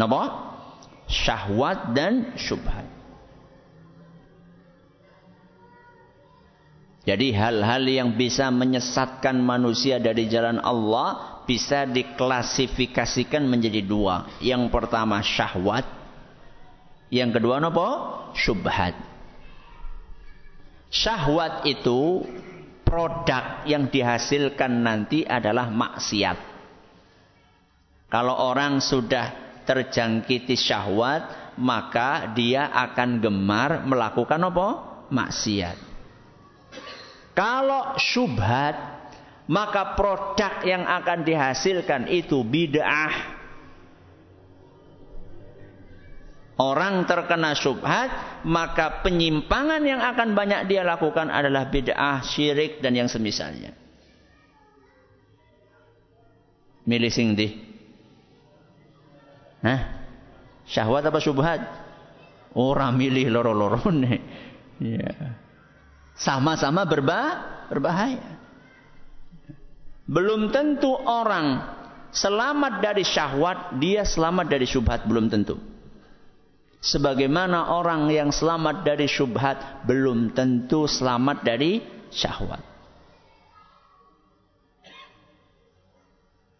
Napa? 0.00 0.56
Syahwat 1.04 1.92
dan 1.92 2.32
syubhat. 2.40 2.95
Jadi 7.06 7.30
hal-hal 7.30 7.86
yang 7.86 8.18
bisa 8.18 8.50
menyesatkan 8.50 9.38
manusia 9.38 10.02
dari 10.02 10.26
jalan 10.26 10.58
Allah 10.58 11.38
bisa 11.46 11.86
diklasifikasikan 11.86 13.46
menjadi 13.46 13.78
dua. 13.86 14.26
Yang 14.42 14.74
pertama 14.74 15.22
syahwat. 15.22 15.86
Yang 17.06 17.38
kedua 17.38 17.62
apa? 17.62 17.88
Syubhat. 18.34 18.98
Syahwat 20.90 21.62
itu 21.70 22.26
produk 22.82 23.62
yang 23.70 23.86
dihasilkan 23.86 24.82
nanti 24.82 25.22
adalah 25.22 25.70
maksiat. 25.70 26.58
Kalau 28.10 28.34
orang 28.34 28.82
sudah 28.82 29.62
terjangkiti 29.62 30.58
syahwat, 30.58 31.54
maka 31.54 32.34
dia 32.34 32.66
akan 32.74 33.22
gemar 33.22 33.86
melakukan 33.86 34.42
apa? 34.42 34.68
Maksiat. 35.06 35.85
Kalau 37.36 38.00
syubhat, 38.00 38.96
maka 39.52 39.92
produk 39.92 40.64
yang 40.64 40.88
akan 40.88 41.20
dihasilkan 41.20 42.08
itu 42.08 42.40
bid'ah. 42.40 43.36
Orang 46.56 47.04
terkena 47.04 47.52
syubhat, 47.52 48.40
maka 48.48 49.04
penyimpangan 49.04 49.84
yang 49.84 50.00
akan 50.00 50.32
banyak 50.32 50.64
dia 50.64 50.80
lakukan 50.80 51.28
adalah 51.28 51.68
bid'ah, 51.68 52.24
syirik 52.24 52.80
dan 52.80 52.96
yang 52.96 53.12
semisalnya. 53.12 53.76
Milih 56.88 57.12
sing 57.12 57.36
di. 57.36 57.52
Hah? 59.60 59.80
Syahwat 60.64 61.04
apa 61.04 61.20
syubhat? 61.20 61.60
Orang 62.56 62.96
milih 62.96 63.28
loro-loro 63.28 63.92
nih. 63.92 64.20
Ya. 64.76 65.45
Sama-sama 66.16 66.88
berba 66.88 67.20
berbahaya. 67.68 68.40
Belum 70.06 70.48
tentu 70.54 70.94
orang 70.94 71.66
selamat 72.14 72.80
dari 72.80 73.04
syahwat, 73.04 73.76
dia 73.76 74.06
selamat 74.06 74.46
dari 74.48 74.64
syubhat 74.64 75.04
belum 75.04 75.28
tentu. 75.28 75.58
Sebagaimana 76.80 77.74
orang 77.74 78.06
yang 78.14 78.30
selamat 78.30 78.86
dari 78.86 79.10
syubhat 79.10 79.84
belum 79.84 80.30
tentu 80.32 80.86
selamat 80.86 81.42
dari 81.42 81.82
syahwat. 82.14 82.62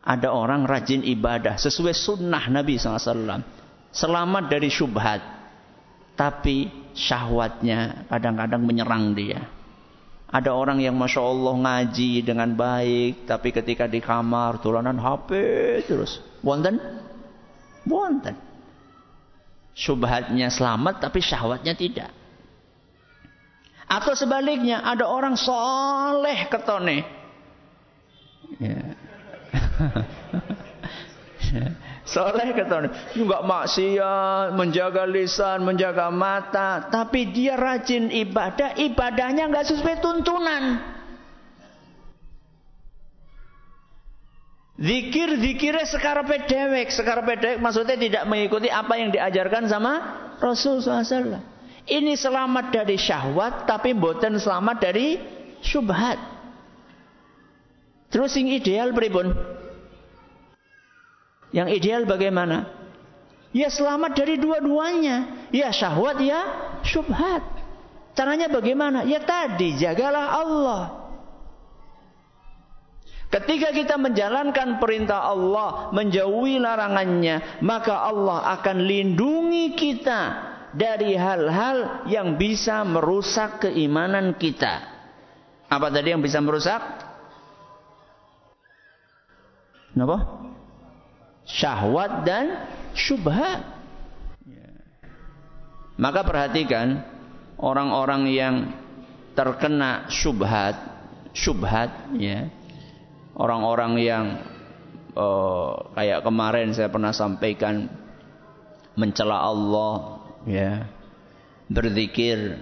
Ada 0.06 0.30
orang 0.30 0.66
rajin 0.66 1.02
ibadah 1.02 1.58
sesuai 1.58 1.94
sunnah 1.94 2.46
Nabi 2.46 2.78
SAW. 2.78 3.42
Selamat 3.90 4.44
dari 4.46 4.70
syubhat. 4.70 5.18
Tapi 6.14 6.85
syahwatnya 6.96 8.08
kadang-kadang 8.08 8.64
menyerang 8.64 9.12
dia. 9.12 9.46
Ada 10.26 10.50
orang 10.50 10.82
yang 10.82 10.98
Masya 10.98 11.22
Allah 11.22 11.54
ngaji 11.54 12.26
dengan 12.26 12.50
baik. 12.56 13.30
Tapi 13.30 13.54
ketika 13.54 13.86
di 13.86 14.02
kamar 14.02 14.58
tulanan 14.58 14.98
HP 14.98 15.30
terus. 15.86 16.18
Wonten? 16.42 16.82
Wonten 17.86 18.46
syubhatnya 19.76 20.48
selamat 20.48 21.04
tapi 21.04 21.20
syahwatnya 21.20 21.76
tidak. 21.76 22.08
Atau 23.86 24.16
sebaliknya 24.18 24.82
ada 24.82 25.06
orang 25.06 25.36
soleh 25.38 26.48
ketone. 26.50 27.06
Ya. 28.58 28.82
soleh 32.06 32.54
ketone. 32.54 32.88
Juga 33.12 33.42
maksiat, 33.42 34.54
menjaga 34.54 35.04
lisan, 35.04 35.66
menjaga 35.66 36.08
mata. 36.08 36.86
Tapi 36.88 37.34
dia 37.34 37.58
rajin 37.58 38.08
ibadah, 38.08 38.78
ibadahnya 38.78 39.50
nggak 39.50 39.66
sesuai 39.74 39.98
tuntunan. 39.98 40.94
Zikir 44.76 45.40
zikirnya 45.40 45.88
sekarang 45.88 46.28
pedewek, 46.28 46.92
sekarang 46.92 47.24
pedewek 47.24 47.58
maksudnya 47.64 47.96
tidak 47.96 48.28
mengikuti 48.28 48.68
apa 48.68 48.92
yang 49.00 49.08
diajarkan 49.08 49.72
sama 49.72 49.92
Rasul 50.36 50.84
SAW. 50.84 51.40
Ini 51.86 52.12
selamat 52.18 52.74
dari 52.74 53.00
syahwat, 53.00 53.64
tapi 53.64 53.96
bukan 53.96 54.36
selamat 54.36 54.76
dari 54.76 55.16
syubhat. 55.64 56.18
Terus 58.12 58.36
yang 58.36 58.52
ideal 58.52 58.92
pribun? 58.92 59.55
Yang 61.56 61.68
ideal 61.80 62.02
bagaimana? 62.04 62.68
Ya 63.56 63.72
selamat 63.72 64.12
dari 64.12 64.36
dua-duanya. 64.36 65.48
Ya 65.48 65.72
syahwat, 65.72 66.20
ya 66.20 66.40
syubhat. 66.84 67.40
Caranya 68.12 68.52
bagaimana? 68.52 69.08
Ya 69.08 69.24
tadi, 69.24 69.72
jagalah 69.80 70.36
Allah. 70.36 70.82
Ketika 73.32 73.72
kita 73.72 73.96
menjalankan 73.96 74.76
perintah 74.76 75.32
Allah, 75.32 75.90
menjauhi 75.96 76.60
larangannya, 76.60 77.60
maka 77.64 78.04
Allah 78.04 78.52
akan 78.60 78.76
lindungi 78.84 79.72
kita 79.72 80.20
dari 80.76 81.16
hal-hal 81.16 82.04
yang 82.12 82.36
bisa 82.36 82.84
merusak 82.84 83.64
keimanan 83.64 84.36
kita. 84.36 84.92
Apa 85.72 85.88
tadi 85.88 86.12
yang 86.12 86.20
bisa 86.20 86.38
merusak? 86.44 86.78
Kenapa? 89.96 90.46
Syahwat 91.46 92.26
dan 92.26 92.66
syubhat. 92.92 93.76
Maka 95.96 96.20
perhatikan 96.28 97.00
orang-orang 97.56 98.28
yang 98.28 98.54
terkena 99.32 100.04
syubhat, 100.12 100.76
syubhat 101.32 102.12
ya. 102.20 102.52
Orang-orang 103.36 103.92
yang 104.00 104.24
uh, 105.16 105.92
kayak 105.96 106.24
kemarin 106.24 106.72
saya 106.76 106.92
pernah 106.92 107.16
sampaikan 107.16 107.88
mencela 108.92 109.40
Allah 109.40 110.20
ya. 110.44 110.72
Berzikir 111.72 112.60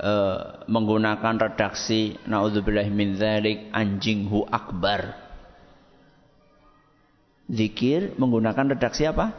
uh, 0.00 0.64
menggunakan 0.64 1.36
redaksi 1.36 2.16
naudzubillah 2.24 2.88
min 2.88 3.20
dzalik 3.20 3.68
anjinghu 3.72 4.48
akbar 4.48 5.19
zikir 7.50 8.14
menggunakan 8.14 8.78
redaksi 8.78 9.04
apa 9.10 9.34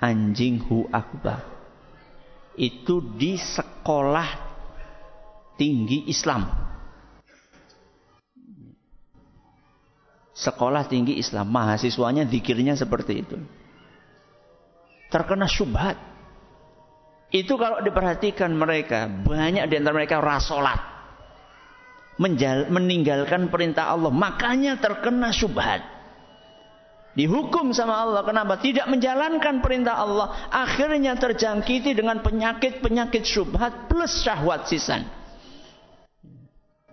anjinghu 0.00 0.88
akbar 0.88 1.44
itu 2.56 3.00
di 3.16 3.36
sekolah 3.36 4.28
tinggi 5.60 6.08
Islam 6.08 6.72
sekolah 10.42 10.88
tinggi 10.88 11.20
Islam, 11.20 11.46
mahasiswanya 11.52 12.26
zikirnya 12.26 12.74
seperti 12.74 13.22
itu. 13.22 13.36
Terkena 15.12 15.46
syubhat. 15.46 15.96
Itu 17.32 17.56
kalau 17.56 17.80
diperhatikan 17.80 18.52
mereka, 18.52 19.08
banyak 19.08 19.64
di 19.68 19.74
antara 19.80 19.94
mereka 19.96 20.20
rasolat. 20.20 20.90
meninggalkan 22.20 23.48
perintah 23.48 23.88
Allah. 23.88 24.12
Makanya 24.12 24.76
terkena 24.76 25.32
syubhat. 25.32 25.80
Dihukum 27.12 27.76
sama 27.76 28.00
Allah. 28.00 28.24
Kenapa? 28.24 28.56
Tidak 28.56 28.88
menjalankan 28.88 29.60
perintah 29.60 30.00
Allah. 30.00 30.48
Akhirnya 30.48 31.12
terjangkiti 31.16 31.92
dengan 31.92 32.24
penyakit-penyakit 32.24 33.22
syubhat 33.24 33.92
plus 33.92 34.24
syahwat 34.24 34.64
sisan. 34.64 35.04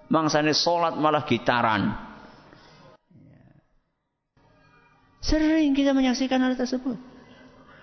Mangsane 0.09 0.51
sholat 0.57 0.97
malah 0.97 1.21
gitaran 1.23 2.09
Sering 5.19 5.75
kita 5.75 5.91
menyaksikan 5.91 6.39
hal 6.39 6.55
tersebut. 6.55 6.95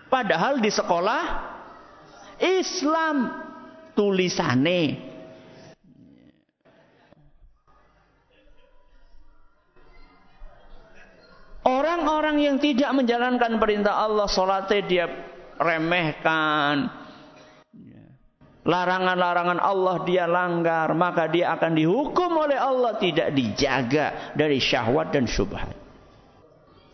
Padahal 0.08 0.58
di 0.58 0.72
sekolah 0.72 1.22
Islam 2.40 3.30
tulisane 3.92 5.14
Orang-orang 11.66 12.38
yang 12.38 12.56
tidak 12.62 12.94
menjalankan 12.94 13.58
perintah 13.58 14.06
Allah, 14.06 14.30
sholatnya 14.30 14.80
dia 14.86 15.06
remehkan. 15.58 16.86
Larangan-larangan 18.66 19.58
Allah 19.58 19.96
dia 20.06 20.30
langgar, 20.30 20.94
maka 20.94 21.26
dia 21.26 21.54
akan 21.58 21.74
dihukum 21.74 22.30
oleh 22.34 22.58
Allah 22.58 22.98
tidak 22.98 23.34
dijaga 23.34 24.34
dari 24.38 24.62
syahwat 24.62 25.10
dan 25.10 25.26
syubhat. 25.26 25.70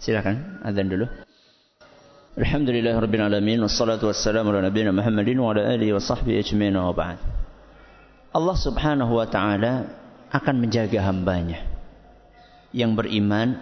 Silakan 0.00 0.64
azan 0.64 0.88
dulu. 0.88 1.06
Alhamdulillah 2.32 2.96
rabbil 2.96 3.28
alamin 3.28 3.60
wassalatu 3.60 4.08
wassalamu 4.08 4.56
ala 4.56 4.72
nabiyina 4.72 4.88
Muhammadin 4.88 5.36
wa 5.36 5.52
ala 5.52 5.68
alihi 5.76 5.92
wa 5.92 6.00
sahbihi 6.00 6.40
ajmain 6.40 6.72
wa 6.72 6.96
ba'd. 6.96 7.20
Allah 8.32 8.56
Subhanahu 8.56 9.20
wa 9.20 9.28
taala 9.28 9.84
akan 10.32 10.54
menjaga 10.64 11.04
hambanya 11.04 11.60
yang 12.72 12.96
beriman 12.96 13.60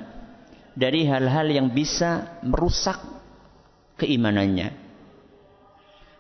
dari 0.74 1.06
hal-hal 1.06 1.50
yang 1.50 1.68
bisa 1.72 2.40
merusak 2.46 2.98
keimanannya. 3.98 4.90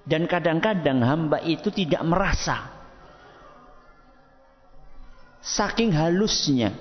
Dan 0.04 0.26
kadang-kadang 0.26 1.04
hamba 1.04 1.38
itu 1.44 1.70
tidak 1.70 2.02
merasa 2.02 2.72
saking 5.40 5.92
halusnya 5.94 6.74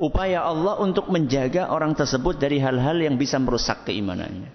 upaya 0.00 0.42
Allah 0.42 0.80
untuk 0.80 1.12
menjaga 1.12 1.68
orang 1.68 1.92
tersebut 1.92 2.40
dari 2.40 2.56
hal-hal 2.58 2.96
yang 2.96 3.20
bisa 3.20 3.36
merusak 3.36 3.84
keimanannya. 3.84 4.50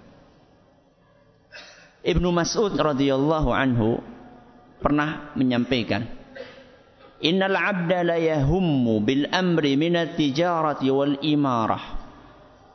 Ibnu 2.06 2.28
Mas'ud 2.30 2.74
radhiyallahu 2.74 3.50
anhu 3.50 3.98
pernah 4.82 5.34
menyampaikan 5.34 6.06
Innal 7.24 7.56
'abda 7.56 8.04
la 8.04 8.18
yahummu 8.20 9.00
bil 9.00 9.24
amri 9.32 9.80
min 9.80 9.96
at-tijarati 9.96 10.92
wal 10.92 11.16
imarah 11.24 11.96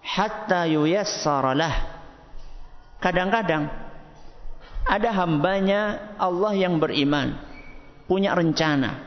hatta 0.01 0.65
yuyassara 0.65 1.53
lah. 1.53 1.75
Kadang-kadang 2.97 3.69
ada 4.85 5.09
hambanya 5.13 6.13
Allah 6.17 6.57
yang 6.57 6.81
beriman 6.81 7.37
punya 8.09 8.33
rencana 8.33 8.97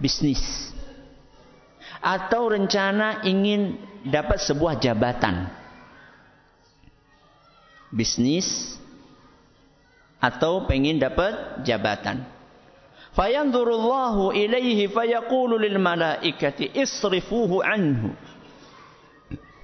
bisnis 0.00 0.72
atau 2.00 2.48
rencana 2.48 3.20
ingin 3.28 3.76
dapat 4.08 4.40
sebuah 4.40 4.80
jabatan 4.80 5.52
bisnis 7.92 8.80
atau 10.20 10.64
pengen 10.64 10.96
dapat 10.96 11.64
jabatan 11.68 12.24
fayanzurullahu 13.14 14.34
ilaihi 14.34 14.90
fayaqulu 14.90 15.58
lil 15.58 15.78
malaikati 15.78 16.70
isrifuhu 16.74 17.62
anhu. 17.62 18.14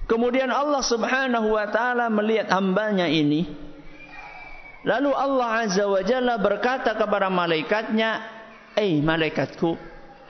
Kemudian 0.07 0.47
Allah 0.47 0.79
Subhanahu 0.79 1.51
wa 1.51 1.67
taala 1.67 2.07
melihat 2.07 2.47
hambanya 2.55 3.11
ini. 3.11 3.43
Lalu 4.87 5.11
Allah 5.11 5.67
azza 5.67 5.83
wa 5.83 5.99
jalla 5.99 6.39
berkata 6.39 6.95
kepada 6.95 7.27
malaikatnya 7.27 8.23
eh 8.71 9.03
malaikatku 9.03 9.75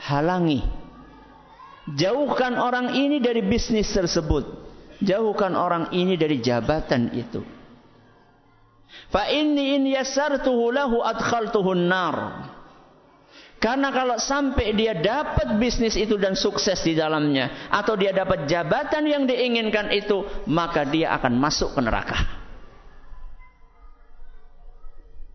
halangi. 0.01 0.65
Jauhkan 1.93 2.57
orang 2.57 2.97
ini 2.97 3.22
dari 3.22 3.45
bisnis 3.45 3.93
tersebut. 3.93 4.49
Jauhkan 4.97 5.53
orang 5.53 5.93
ini 5.93 6.18
dari 6.18 6.41
jabatan 6.41 7.13
itu. 7.13 7.45
Fa 9.13 9.30
inni 9.30 9.78
in 9.78 9.93
yasartuhu 9.93 10.74
lahu 10.74 11.05
adkhaltuhu 11.05 11.78
nar 11.78 12.18
karena 13.57 13.89
kalau 13.89 14.21
sampai 14.21 14.69
dia 14.77 14.93
dapat 14.93 15.57
bisnis 15.57 15.97
itu 15.97 16.13
dan 16.21 16.37
sukses 16.37 16.77
di 16.85 16.93
dalamnya 16.93 17.69
atau 17.73 17.97
dia 17.97 18.13
dapat 18.13 18.45
jabatan 18.45 19.09
yang 19.09 19.23
diinginkan 19.25 19.89
itu, 19.97 20.45
maka 20.45 20.85
dia 20.85 21.17
akan 21.17 21.33
masuk 21.41 21.73
ke 21.73 21.81
neraka. 21.81 22.17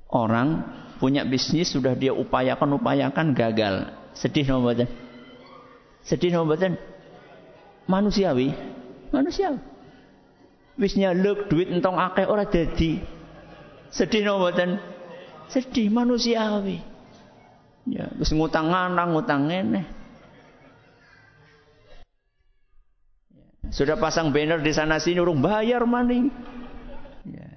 Orang 0.06 0.62
punya 1.02 1.26
bisnis 1.26 1.74
sudah 1.74 1.98
dia 1.98 2.14
upayakan 2.14 2.78
upayakan 2.78 3.34
gagal. 3.34 3.90
Sedih 4.14 4.46
nama 4.46 4.70
badan. 4.70 4.88
Sedih 6.06 6.30
nama 6.30 6.46
badan. 6.46 6.78
Manusiawi, 7.90 8.54
manusiawi. 9.10 9.58
Wisnya 10.78 11.10
lek 11.10 11.50
duit 11.50 11.74
entong 11.74 11.98
akeh 11.98 12.22
ora 12.22 12.46
dadi. 12.46 13.02
Sedih 13.90 14.22
nama 14.22 14.46
badan. 14.46 14.78
Sedih 15.50 15.90
manusiawi. 15.90 16.91
Ya, 17.82 18.06
terus 18.14 18.30
ngutang 18.30 18.70
nganang, 18.70 19.10
ngutang 19.14 19.50
ngene. 19.50 19.82
Sudah 23.72 23.96
pasang 23.96 24.30
banner 24.30 24.60
di 24.60 24.70
sana 24.70 25.00
sini 25.00 25.16
urung 25.18 25.40
bayar 25.40 25.82
maning. 25.88 26.28
Ya. 27.24 27.48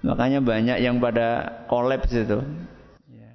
Makanya 0.00 0.40
banyak 0.40 0.78
yang 0.80 0.96
pada 0.96 1.62
kolaps 1.68 2.10
itu. 2.10 2.40
Ya. 3.12 3.32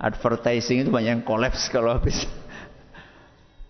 Advertising 0.00 0.86
itu 0.86 0.90
banyak 0.90 1.20
yang 1.20 1.26
kolaps 1.28 1.68
kalau 1.68 1.92
habis. 1.92 2.24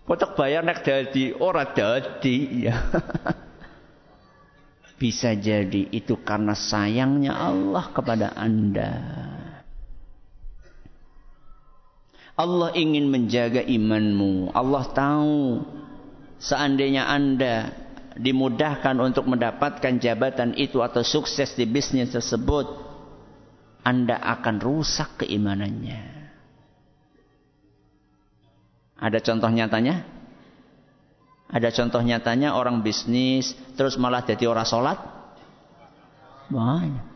Kotak 0.07 0.33
bayar 0.33 0.65
nek 0.65 0.81
dadi 0.81 1.35
ora 1.37 1.69
dadi 1.69 2.65
ya. 2.65 2.73
Bisa 4.97 5.37
jadi 5.37 5.91
itu 5.93 6.17
karena 6.25 6.57
sayangnya 6.57 7.35
Allah 7.35 7.93
kepada 7.93 8.33
Anda. 8.33 8.91
Allah 12.39 12.71
ingin 12.71 13.11
menjaga 13.11 13.59
imanmu. 13.59 14.55
Allah 14.55 14.87
tahu 14.95 15.59
seandainya 16.39 17.03
Anda 17.11 17.75
dimudahkan 18.15 18.95
untuk 18.95 19.27
mendapatkan 19.27 19.99
jabatan 19.99 20.55
itu 20.55 20.79
atau 20.79 21.03
sukses 21.03 21.51
di 21.59 21.67
bisnis 21.67 22.15
tersebut, 22.15 22.63
Anda 23.83 24.23
akan 24.23 24.55
rusak 24.63 25.27
keimanannya. 25.27 26.31
Ada 28.99 29.19
contoh 29.19 29.51
nyatanya? 29.51 30.07
Ada 31.51 31.75
contoh 31.75 31.99
nyatanya 31.99 32.55
orang 32.55 32.79
bisnis 32.79 33.51
terus 33.75 33.99
malah 33.99 34.23
jadi 34.23 34.47
orang 34.47 34.67
sholat? 34.67 34.99
Banyak. 36.47 37.07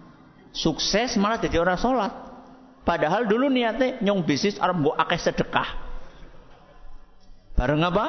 Sukses 0.51 1.15
malah 1.15 1.39
jadi 1.39 1.63
orang 1.63 1.79
sholat. 1.79 2.32
Padahal 2.83 3.23
dulu 3.31 3.47
niatnya 3.47 4.03
nyong 4.03 4.27
bisnis 4.27 4.59
arep 4.59 4.75
mbok 4.83 4.99
akeh 4.99 5.19
sedekah. 5.19 5.69
Bareng 7.55 7.79
apa? 7.79 8.05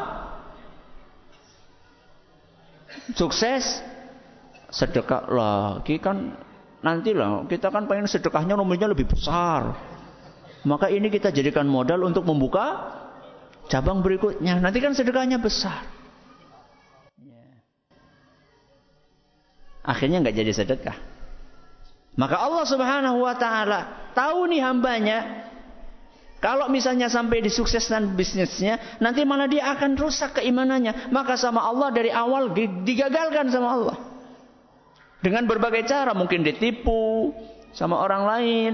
Sukses 3.14 3.82
sedekah 4.74 5.30
lagi 5.30 6.02
kan 6.02 6.34
nanti 6.82 7.14
lah 7.14 7.46
kita 7.46 7.70
kan 7.70 7.86
pengen 7.86 8.10
sedekahnya 8.10 8.58
nomornya 8.58 8.90
lebih 8.90 9.06
besar. 9.06 9.78
Maka 10.66 10.90
ini 10.90 11.06
kita 11.06 11.30
jadikan 11.30 11.70
modal 11.70 12.02
untuk 12.02 12.26
membuka 12.26 12.90
cabang 13.70 14.02
berikutnya. 14.02 14.58
Nanti 14.58 14.82
kan 14.82 14.96
sedekahnya 14.96 15.38
besar. 15.38 15.86
Akhirnya 19.84 20.24
nggak 20.24 20.34
jadi 20.34 20.52
sedekah. 20.56 20.96
Maka 22.16 22.36
Allah 22.40 22.64
Subhanahu 22.64 23.22
wa 23.22 23.36
taala 23.36 24.03
tahu 24.14 24.48
nih 24.48 24.62
hambanya 24.62 25.44
kalau 26.44 26.68
misalnya 26.68 27.08
sampai 27.08 27.40
disukseskan 27.40 28.20
bisnisnya, 28.20 28.76
nanti 29.00 29.24
malah 29.24 29.48
dia 29.48 29.64
akan 29.72 29.96
rusak 29.96 30.36
keimanannya. 30.36 31.08
Maka 31.08 31.40
sama 31.40 31.64
Allah 31.64 31.88
dari 31.88 32.12
awal 32.12 32.52
digagalkan 32.84 33.48
sama 33.48 33.68
Allah. 33.72 33.96
Dengan 35.24 35.48
berbagai 35.48 35.88
cara, 35.88 36.12
mungkin 36.12 36.44
ditipu 36.44 37.32
sama 37.72 37.96
orang 37.96 38.22
lain. 38.28 38.72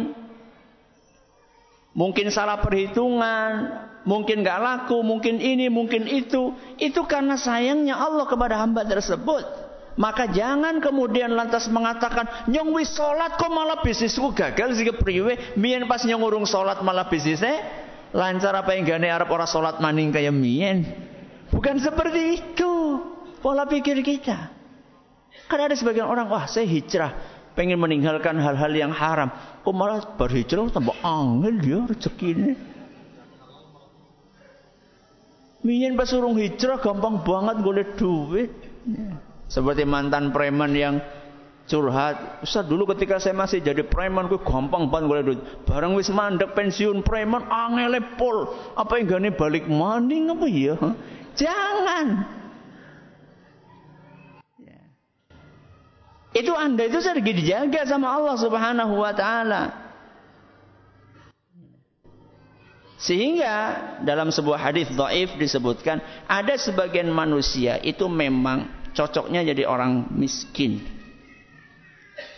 Mungkin 1.94 2.34
salah 2.34 2.58
perhitungan, 2.58 3.70
mungkin 4.02 4.42
gak 4.42 4.58
laku, 4.58 5.06
mungkin 5.06 5.38
ini, 5.38 5.70
mungkin 5.70 6.10
itu. 6.10 6.50
Itu 6.74 7.06
karena 7.06 7.38
sayangnya 7.38 7.94
Allah 7.94 8.26
kepada 8.26 8.58
hamba 8.58 8.82
tersebut. 8.82 9.46
Maka 9.98 10.30
jangan 10.30 10.78
kemudian 10.78 11.34
lantas 11.34 11.66
mengatakan 11.66 12.46
nyong 12.46 12.70
wis 12.78 12.94
salat 12.94 13.34
kok 13.34 13.50
malah 13.50 13.82
bisnisku 13.82 14.30
gagal 14.30 14.78
sih 14.78 14.86
kepriwe 14.86 15.58
mien 15.58 15.82
pas 15.90 16.02
nyong 16.06 16.22
urung 16.22 16.46
salat 16.46 16.78
malah 16.86 17.10
bisnisnya 17.10 17.58
lancar 18.14 18.54
apa 18.54 18.74
yang 18.74 18.86
gane 18.86 19.10
Arab 19.10 19.30
orang 19.30 19.50
salat 19.50 19.82
maning 19.82 20.14
kayak 20.14 20.34
mien. 20.34 20.86
Bukan 21.50 21.82
seperti 21.82 22.38
itu 22.38 22.72
pola 23.42 23.66
pikir 23.66 23.98
kita. 24.02 24.54
Karena 25.50 25.66
ada 25.70 25.76
sebagian 25.78 26.06
orang 26.06 26.30
wah 26.30 26.46
saya 26.46 26.66
hijrah 26.66 27.10
pengen 27.58 27.82
meninggalkan 27.82 28.38
hal-hal 28.38 28.70
yang 28.70 28.94
haram. 28.94 29.30
Kok 29.66 29.74
malah 29.74 30.14
berhijrah 30.14 30.70
tambah 30.70 30.94
angel 31.02 31.54
dia 31.58 31.78
rezeki 31.90 32.28
ini. 32.30 32.52
Mien 35.60 35.92
pas 35.92 36.08
urung 36.16 36.40
hijrah 36.40 36.80
gampang 36.80 37.20
banget 37.20 37.56
golek 37.60 37.90
duit. 37.98 38.54
Seperti 39.50 39.82
mantan 39.82 40.30
preman 40.30 40.70
yang 40.70 41.02
curhat. 41.66 42.46
Ustaz 42.46 42.70
dulu 42.70 42.86
ketika 42.94 43.18
saya 43.18 43.34
masih 43.34 43.58
jadi 43.58 43.82
preman 43.82 44.30
gue 44.30 44.38
gampang 44.38 44.86
banget 44.86 45.06
gue 45.10 45.18
duit. 45.26 45.40
Barang 45.66 45.98
wis 45.98 46.06
mandek 46.14 46.54
pensiun 46.54 47.02
preman 47.02 47.50
angele 47.50 48.14
pol. 48.14 48.54
Apa 48.78 49.02
yang 49.02 49.18
gane 49.18 49.30
balik 49.34 49.66
maning 49.66 50.30
apa 50.30 50.46
ya? 50.46 50.78
Jangan. 51.34 52.06
Itu 56.30 56.54
Anda 56.54 56.86
itu 56.86 57.02
sedang 57.02 57.26
dijaga 57.26 57.90
sama 57.90 58.14
Allah 58.14 58.38
Subhanahu 58.38 58.94
wa 59.02 59.10
taala. 59.10 59.62
Sehingga 63.02 63.54
dalam 64.04 64.30
sebuah 64.30 64.60
hadis 64.60 64.86
dhaif 64.94 65.34
disebutkan 65.40 65.98
ada 66.28 66.54
sebagian 66.54 67.08
manusia 67.10 67.80
itu 67.80 68.06
memang 68.06 68.79
cocoknya 69.00 69.40
jadi 69.40 69.64
orang 69.64 70.12
miskin. 70.12 70.84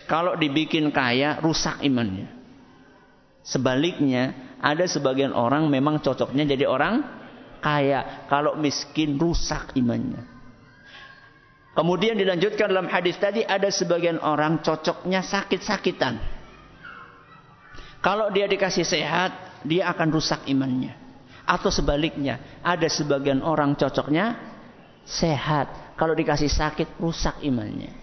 Kalau 0.06 0.38
dibikin 0.38 0.94
kaya, 0.94 1.42
rusak 1.42 1.82
imannya. 1.82 2.30
Sebaliknya, 3.42 4.54
ada 4.62 4.86
sebagian 4.86 5.34
orang 5.34 5.66
memang 5.66 5.98
cocoknya 5.98 6.46
jadi 6.46 6.70
orang 6.70 7.02
kaya. 7.58 8.30
Kalau 8.30 8.54
miskin, 8.54 9.18
rusak 9.18 9.74
imannya. 9.74 10.22
Kemudian 11.74 12.14
dilanjutkan 12.14 12.70
dalam 12.70 12.86
hadis 12.86 13.18
tadi, 13.18 13.42
ada 13.42 13.66
sebagian 13.66 14.22
orang 14.22 14.62
cocoknya 14.62 15.24
sakit-sakitan. 15.26 16.20
Kalau 17.98 18.30
dia 18.30 18.46
dikasih 18.46 18.86
sehat, 18.86 19.62
dia 19.66 19.90
akan 19.90 20.08
rusak 20.14 20.46
imannya. 20.46 20.94
Atau 21.42 21.74
sebaliknya, 21.74 22.62
ada 22.62 22.86
sebagian 22.86 23.42
orang 23.42 23.74
cocoknya 23.74 24.38
sehat 25.02 25.91
kalau 26.03 26.18
dikasih 26.18 26.50
sakit 26.50 26.98
rusak 26.98 27.38
imannya. 27.46 27.94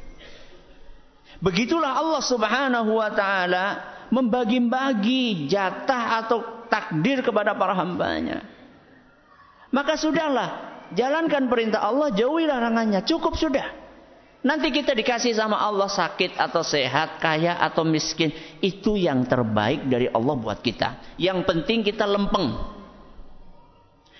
Begitulah 1.43 1.99
Allah 1.99 2.23
Subhanahu 2.23 2.95
wa 2.95 3.11
taala 3.11 3.65
membagi-bagi 4.07 5.51
jatah 5.51 6.23
atau 6.23 6.63
takdir 6.71 7.19
kepada 7.19 7.59
para 7.59 7.75
hambanya. 7.75 8.47
Maka 9.75 9.99
sudahlah, 9.99 10.79
jalankan 10.95 11.51
perintah 11.51 11.83
Allah, 11.83 12.15
jauhi 12.15 12.47
larangannya. 12.47 13.03
Cukup 13.03 13.35
sudah. 13.35 13.67
Nanti 14.47 14.71
kita 14.71 14.95
dikasih 14.95 15.35
sama 15.35 15.59
Allah 15.59 15.91
sakit 15.91 16.39
atau 16.39 16.63
sehat, 16.63 17.19
kaya 17.19 17.59
atau 17.59 17.83
miskin. 17.83 18.31
Itu 18.63 18.95
yang 18.95 19.27
terbaik 19.27 19.91
dari 19.91 20.07
Allah 20.07 20.39
buat 20.39 20.63
kita. 20.63 21.19
Yang 21.19 21.43
penting 21.43 21.83
kita 21.83 22.07
lempeng. 22.07 22.78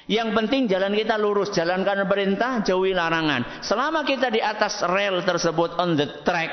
Yang 0.09 0.29
penting 0.33 0.65
jalan 0.65 0.97
kita 0.97 1.21
lurus. 1.21 1.53
Jalankan 1.53 2.09
perintah, 2.09 2.65
jauhi 2.65 2.97
larangan. 2.97 3.61
Selama 3.61 4.01
kita 4.01 4.33
di 4.33 4.41
atas 4.41 4.81
rel 4.81 5.21
tersebut, 5.21 5.77
on 5.77 5.93
the 5.93 6.25
track. 6.25 6.49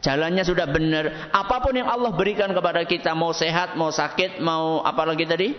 Jalannya 0.00 0.40
sudah 0.40 0.64
benar. 0.72 1.28
Apa 1.36 1.60
pun 1.60 1.76
yang 1.76 1.92
Allah 1.92 2.16
berikan 2.16 2.48
kepada 2.56 2.88
kita. 2.88 3.12
Mau 3.12 3.36
sehat, 3.36 3.76
mau 3.76 3.92
sakit, 3.92 4.40
mau 4.40 4.80
apa 4.80 5.04
lagi 5.04 5.28
tadi? 5.28 5.52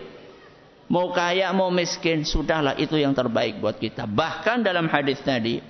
Mau 0.90 1.14
kaya, 1.14 1.54
mau 1.54 1.70
miskin. 1.70 2.26
Sudahlah 2.26 2.82
itu 2.82 2.98
yang 2.98 3.14
terbaik 3.14 3.62
buat 3.62 3.78
kita. 3.78 4.10
Bahkan 4.10 4.66
dalam 4.66 4.90
hadis 4.90 5.22
tadi. 5.22 5.62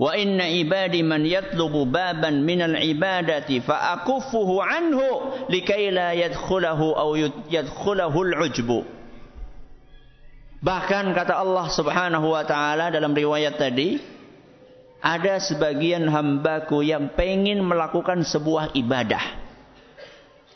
Wa 0.00 0.16
inna 0.16 0.48
ibadi 0.48 1.06
man 1.06 1.22
yatlubu 1.22 1.86
baban 1.86 2.42
minal 2.42 2.74
ibadati 2.82 3.62
fa 3.62 4.02
anhu 4.02 5.06
likai 5.46 5.94
la 5.94 6.16
yadkhulahu 6.18 6.98
aw 6.98 7.14
yadkhulahu 7.46 8.18
al-ujbu. 8.32 9.03
Bahkan 10.64 11.12
kata 11.12 11.36
Allah 11.36 11.68
Subhanahu 11.68 12.32
wa 12.32 12.40
taala 12.48 12.88
dalam 12.88 13.12
riwayat 13.12 13.60
tadi, 13.60 14.00
ada 15.04 15.36
sebagian 15.36 16.08
hambaku 16.08 16.80
yang 16.80 17.12
pengen 17.12 17.60
melakukan 17.60 18.24
sebuah 18.24 18.72
ibadah. 18.72 19.44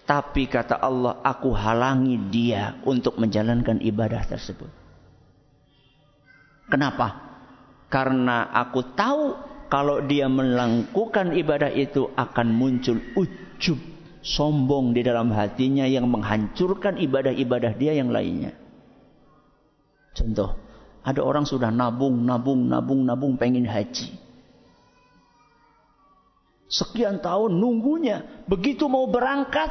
Tapi 0.09 0.48
kata 0.48 0.80
Allah, 0.80 1.20
aku 1.20 1.52
halangi 1.52 2.16
dia 2.32 2.80
untuk 2.88 3.20
menjalankan 3.20 3.84
ibadah 3.84 4.24
tersebut. 4.24 4.72
Kenapa? 6.72 7.28
Karena 7.92 8.48
aku 8.56 8.96
tahu 8.96 9.36
kalau 9.68 10.00
dia 10.09 10.24
melakukan 10.32 11.36
ibadah 11.36 11.68
itu 11.68 12.09
akan 12.16 12.48
muncul 12.48 12.96
ujub 13.12 13.76
sombong 14.24 14.96
di 14.96 15.04
dalam 15.04 15.28
hatinya 15.36 15.84
yang 15.84 16.09
menghancurkan 16.09 16.96
ibadah-ibadah 16.96 17.76
dia 17.76 17.92
yang 17.92 18.09
lainnya. 18.09 18.67
Contoh, 20.18 20.58
ada 21.06 21.20
orang 21.22 21.46
sudah 21.46 21.70
nabung, 21.70 22.26
nabung, 22.26 22.66
nabung, 22.66 23.06
nabung 23.06 23.32
pengen 23.38 23.64
haji. 23.64 24.10
Sekian 26.68 27.22
tahun 27.22 27.56
nunggunya, 27.56 28.44
begitu 28.44 28.90
mau 28.90 29.08
berangkat 29.08 29.70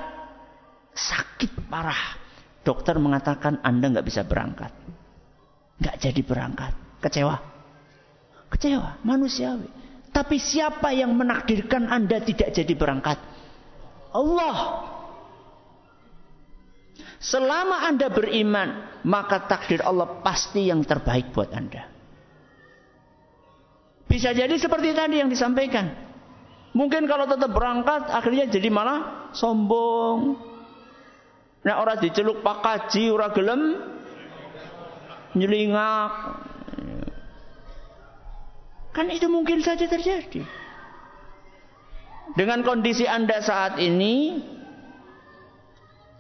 sakit 0.95 1.69
parah. 1.69 2.17
Dokter 2.65 2.97
mengatakan 2.97 3.61
Anda 3.61 3.91
nggak 3.91 4.07
bisa 4.07 4.25
berangkat, 4.25 4.71
nggak 5.83 5.95
jadi 5.99 6.21
berangkat, 6.25 6.73
kecewa. 7.03 7.37
Kecewa, 8.47 9.03
manusiawi. 9.03 9.67
Tapi 10.15 10.39
siapa 10.39 10.95
yang 10.95 11.13
menakdirkan 11.13 11.91
Anda 11.91 12.23
tidak 12.23 12.55
jadi 12.55 12.73
berangkat? 12.73 13.19
Allah. 14.15 14.57
Selama 17.17 17.89
Anda 17.89 18.13
beriman, 18.13 19.01
maka 19.01 19.49
takdir 19.49 19.81
Allah 19.81 20.21
pasti 20.21 20.69
yang 20.69 20.85
terbaik 20.85 21.33
buat 21.33 21.49
Anda. 21.49 21.89
Bisa 24.07 24.31
jadi 24.31 24.53
seperti 24.55 24.93
tadi 24.93 25.19
yang 25.19 25.27
disampaikan. 25.27 25.91
Mungkin 26.77 27.09
kalau 27.09 27.25
tetap 27.25 27.51
berangkat, 27.51 28.07
akhirnya 28.13 28.45
jadi 28.47 28.69
malah 28.69 29.29
sombong. 29.33 30.37
Nah 31.65 31.73
orang 31.81 31.99
diceluk 31.99 32.45
pak 32.45 32.57
kaji, 32.61 33.09
orang 33.09 33.33
gelem, 33.33 33.61
nyelingak. 35.33 36.13
Kan 38.93 39.09
itu 39.09 39.25
mungkin 39.25 39.65
saja 39.65 39.89
terjadi. 39.89 40.45
Dengan 42.37 42.61
kondisi 42.61 43.09
Anda 43.09 43.41
saat 43.41 43.81
ini, 43.81 44.41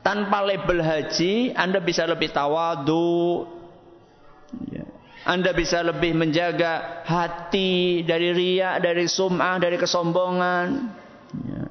tanpa 0.07 0.39
label 0.39 0.79
haji, 0.79 1.51
Anda 1.51 1.83
bisa 1.83 2.07
lebih 2.07 2.31
tawadu. 2.31 3.43
Ya. 4.71 4.87
Anda 5.27 5.51
bisa 5.51 5.83
lebih 5.83 6.15
menjaga 6.15 7.03
hati 7.03 8.07
dari 8.07 8.31
riak, 8.31 8.79
dari 8.79 9.03
sum'ah, 9.11 9.59
dari 9.59 9.75
kesombongan. 9.75 10.67
Ya. 11.43 11.63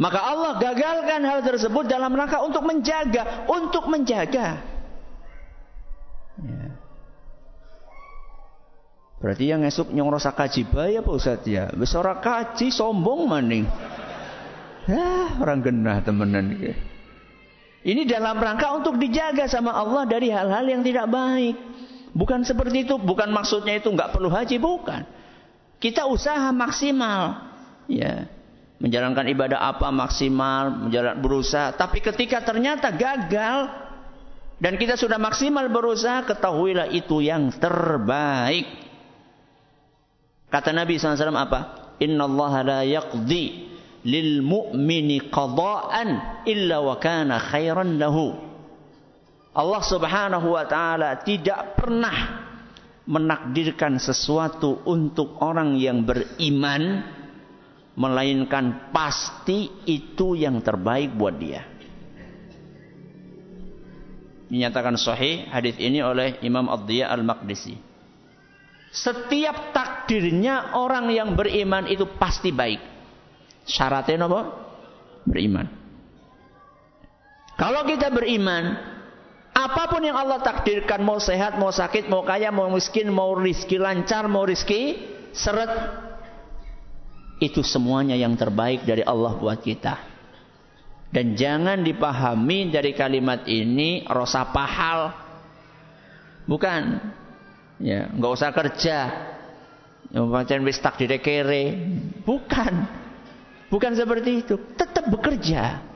Maka 0.00 0.20
Allah 0.24 0.56
gagalkan 0.56 1.20
hal 1.28 1.44
tersebut 1.44 1.84
dalam 1.84 2.16
rangka 2.16 2.40
untuk 2.40 2.64
menjaga, 2.64 3.44
untuk 3.52 3.84
menjaga. 3.92 4.64
Berarti 9.20 9.52
yang 9.52 9.60
esok 9.68 9.92
nyong 9.92 10.16
rasa 10.16 10.32
kaji 10.32 10.64
bayar 10.64 11.04
Pak 11.04 11.12
Ustaz 11.12 11.44
ya. 11.44 11.68
Wis 11.76 11.92
kaji 11.92 12.72
sombong 12.72 13.28
maning. 13.28 13.68
Ya, 14.90 15.38
orang 15.38 15.62
genah 15.62 16.02
temenan. 16.02 16.50
Ini 17.80 18.02
dalam 18.10 18.36
rangka 18.42 18.74
untuk 18.74 18.98
dijaga 18.98 19.46
sama 19.46 19.70
Allah 19.70 20.02
dari 20.04 20.34
hal-hal 20.34 20.66
yang 20.66 20.82
tidak 20.82 21.06
baik. 21.06 21.54
Bukan 22.10 22.42
seperti 22.42 22.90
itu, 22.90 22.98
bukan 22.98 23.30
maksudnya 23.30 23.78
itu 23.78 23.86
nggak 23.86 24.10
perlu 24.10 24.26
haji, 24.26 24.58
bukan. 24.58 25.06
Kita 25.78 26.10
usaha 26.10 26.50
maksimal, 26.50 27.38
ya, 27.86 28.26
menjalankan 28.82 29.30
ibadah 29.30 29.62
apa 29.62 29.94
maksimal, 29.94 30.90
menjalan 30.90 31.22
berusaha. 31.22 31.70
Tapi 31.78 32.02
ketika 32.02 32.42
ternyata 32.42 32.90
gagal 32.90 33.70
dan 34.58 34.74
kita 34.74 34.98
sudah 34.98 35.16
maksimal 35.16 35.70
berusaha, 35.70 36.26
ketahuilah 36.26 36.90
itu 36.90 37.22
yang 37.22 37.48
terbaik. 37.54 38.66
Kata 40.50 40.74
Nabi 40.74 40.98
SAW 40.98 41.30
apa? 41.38 41.60
Inna 42.02 42.26
Allah 42.26 42.52
la 42.66 42.80
yaqdi 42.82 43.70
lil 44.04 44.40
mu'mini 44.40 45.28
qada'an 45.28 46.42
illa 46.48 46.80
wa 46.80 46.96
kana 46.96 47.36
khairan 47.38 48.00
lahu. 48.00 48.32
Allah 49.50 49.82
subhanahu 49.82 50.54
wa 50.54 50.64
ta'ala 50.64 51.20
tidak 51.26 51.74
pernah 51.74 52.46
menakdirkan 53.10 53.98
sesuatu 53.98 54.86
untuk 54.86 55.42
orang 55.42 55.74
yang 55.74 56.06
beriman 56.06 57.02
melainkan 57.98 58.94
pasti 58.94 59.66
itu 59.84 60.38
yang 60.38 60.62
terbaik 60.62 61.10
buat 61.18 61.34
dia. 61.34 61.66
Dinyatakan 64.50 64.98
sahih 64.98 65.46
hadis 65.50 65.78
ini 65.78 66.02
oleh 66.02 66.42
Imam 66.42 66.66
Ad-Diya 66.66 67.10
Al-Maqdisi. 67.10 67.74
Setiap 68.90 69.70
takdirnya 69.70 70.74
orang 70.74 71.14
yang 71.14 71.38
beriman 71.38 71.86
itu 71.86 72.02
pasti 72.18 72.50
baik. 72.50 72.82
Syaratnya 73.68 74.26
apa? 74.26 74.40
Beriman. 75.24 75.66
Kalau 77.60 77.84
kita 77.84 78.08
beriman, 78.08 78.72
apa 79.52 79.82
pun 79.92 80.00
yang 80.00 80.16
Allah 80.16 80.40
takdirkan, 80.40 81.04
mau 81.04 81.20
sehat, 81.20 81.60
mau 81.60 81.68
sakit, 81.68 82.08
mau 82.08 82.24
kaya, 82.24 82.48
mau 82.48 82.72
miskin, 82.72 83.12
mau 83.12 83.36
rizki 83.36 83.76
lancar, 83.76 84.24
mau 84.32 84.48
rizki 84.48 84.96
seret, 85.36 85.68
itu 87.40 87.64
semuanya 87.64 88.16
yang 88.16 88.36
terbaik 88.36 88.84
dari 88.84 89.00
Allah 89.00 89.36
buat 89.36 89.60
kita. 89.60 89.96
Dan 91.10 91.34
jangan 91.34 91.82
dipahami 91.82 92.70
dari 92.70 92.94
kalimat 92.94 93.42
ini 93.50 94.06
rasa 94.06 94.46
pahal. 94.54 95.10
Bukan. 96.46 96.82
Ya, 97.82 98.06
nggak 98.14 98.32
usah 98.36 98.54
kerja. 98.54 98.98
Pancen 100.12 100.62
wis 100.62 100.78
tak 100.78 101.00
kere. 101.00 101.64
Bukan. 102.22 102.74
Bukan 103.70 103.94
seperti 103.94 104.42
itu. 104.44 104.58
Tetap 104.74 105.06
bekerja. 105.08 105.90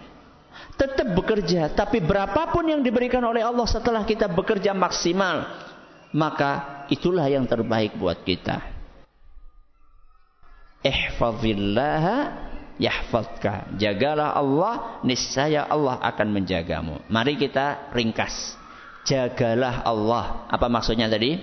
Tetap 0.74 1.14
bekerja, 1.14 1.70
tapi 1.70 2.02
berapapun 2.02 2.66
yang 2.66 2.82
diberikan 2.82 3.22
oleh 3.22 3.46
Allah 3.46 3.62
setelah 3.62 4.02
kita 4.02 4.26
bekerja 4.26 4.74
maksimal, 4.74 5.46
maka 6.10 6.82
itulah 6.90 7.30
yang 7.30 7.46
terbaik 7.46 7.94
buat 7.94 8.18
kita. 8.26 8.58
Ihfazillaha 10.82 12.18
yahfazka. 12.82 13.78
Jagalah 13.78 14.34
Allah, 14.34 14.98
niscaya 15.06 15.62
Allah 15.62 16.02
akan 16.02 16.42
menjagamu. 16.42 17.06
Mari 17.06 17.38
kita 17.38 17.94
ringkas. 17.94 18.58
Jagalah 19.06 19.86
Allah. 19.86 20.50
Apa 20.50 20.66
maksudnya 20.66 21.06
tadi? 21.06 21.38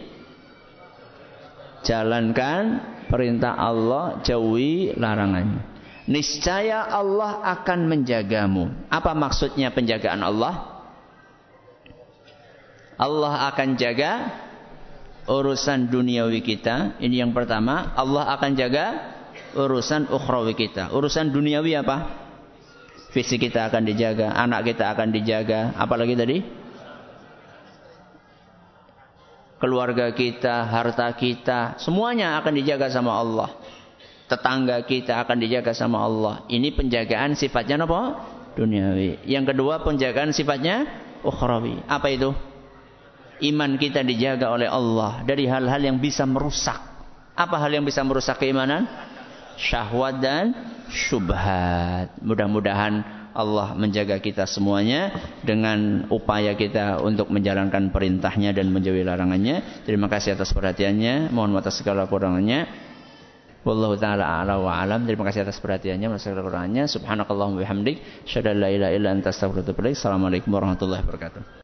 Jalankan 1.88 2.84
perintah 3.08 3.56
Allah, 3.56 4.20
jauhi 4.28 4.92
larangannya. 5.00 5.71
Niscaya 6.12 6.92
Allah 6.92 7.40
akan 7.56 7.88
menjagamu. 7.88 8.92
Apa 8.92 9.16
maksudnya 9.16 9.72
penjagaan 9.72 10.20
Allah? 10.20 10.84
Allah 13.00 13.48
akan 13.48 13.80
jaga 13.80 14.28
urusan 15.24 15.88
duniawi 15.88 16.44
kita. 16.44 17.00
Ini 17.00 17.24
yang 17.24 17.32
pertama. 17.32 17.96
Allah 17.96 18.28
akan 18.36 18.52
jaga 18.60 18.86
urusan 19.56 20.12
ukhrawi 20.12 20.52
kita. 20.52 20.92
Urusan 20.92 21.32
duniawi 21.32 21.80
apa? 21.80 21.98
Fisik 23.12 23.44
kita 23.44 23.68
akan 23.68 23.84
dijaga, 23.84 24.32
anak 24.32 24.72
kita 24.72 24.88
akan 24.96 25.12
dijaga, 25.12 25.76
apalagi 25.76 26.16
tadi? 26.16 26.38
Keluarga 29.60 30.16
kita, 30.16 30.64
harta 30.64 31.12
kita, 31.20 31.76
semuanya 31.76 32.40
akan 32.40 32.54
dijaga 32.56 32.88
sama 32.88 33.12
Allah. 33.12 33.52
Tetangga 34.32 34.80
kita 34.88 35.20
akan 35.28 35.38
dijaga 35.44 35.76
sama 35.76 36.08
Allah. 36.08 36.48
Ini 36.48 36.72
penjagaan 36.72 37.36
sifatnya 37.36 37.84
apa? 37.84 38.32
Duniawi. 38.56 39.28
Yang 39.28 39.52
kedua 39.52 39.84
penjagaan 39.84 40.32
sifatnya 40.32 40.88
ukhrawi. 41.28 41.84
Apa 41.92 42.08
itu? 42.08 42.32
Iman 43.44 43.76
kita 43.76 44.00
dijaga 44.08 44.56
oleh 44.56 44.72
Allah 44.72 45.20
dari 45.28 45.52
hal-hal 45.52 45.84
yang 45.84 46.00
bisa 46.00 46.24
merusak. 46.24 46.80
Apa 47.36 47.60
hal 47.60 47.76
yang 47.76 47.84
bisa 47.84 48.00
merusak 48.08 48.40
keimanan? 48.40 48.88
syahwat 49.62 50.18
dan 50.18 50.46
syubhat. 50.90 52.18
Mudah-mudahan 52.26 53.22
Allah 53.32 53.78
menjaga 53.80 54.20
kita 54.20 54.44
semuanya 54.44 55.16
dengan 55.40 56.10
upaya 56.12 56.52
kita 56.58 57.00
untuk 57.00 57.32
menjalankan 57.32 57.94
perintahnya 57.94 58.52
dan 58.52 58.68
menjauhi 58.74 59.08
larangannya. 59.08 59.86
Terima 59.88 60.12
kasih 60.12 60.36
atas 60.36 60.52
perhatiannya. 60.52 61.32
Mohon 61.32 61.62
maaf 61.62 61.72
segala 61.72 62.10
kurangannya. 62.12 62.91
Wallahu 63.62 63.94
taala 64.02 64.42
a'la 64.42 64.58
wa. 64.58 64.82
Terima 65.06 65.22
kasih 65.30 65.46
atas 65.46 65.62
perhatiannya, 65.62 66.18
segala 66.18 66.42
kurangannya. 66.42 66.90
Subhanakallahumma 66.90 67.62
bihamdik, 67.62 68.26
syada 68.26 68.58
la 68.58 68.74
ilaha 68.74 69.14
anta 69.14 69.30
Assalamualaikum 69.30 70.50
warahmatullahi 70.50 71.06
wabarakatuh. 71.06 71.60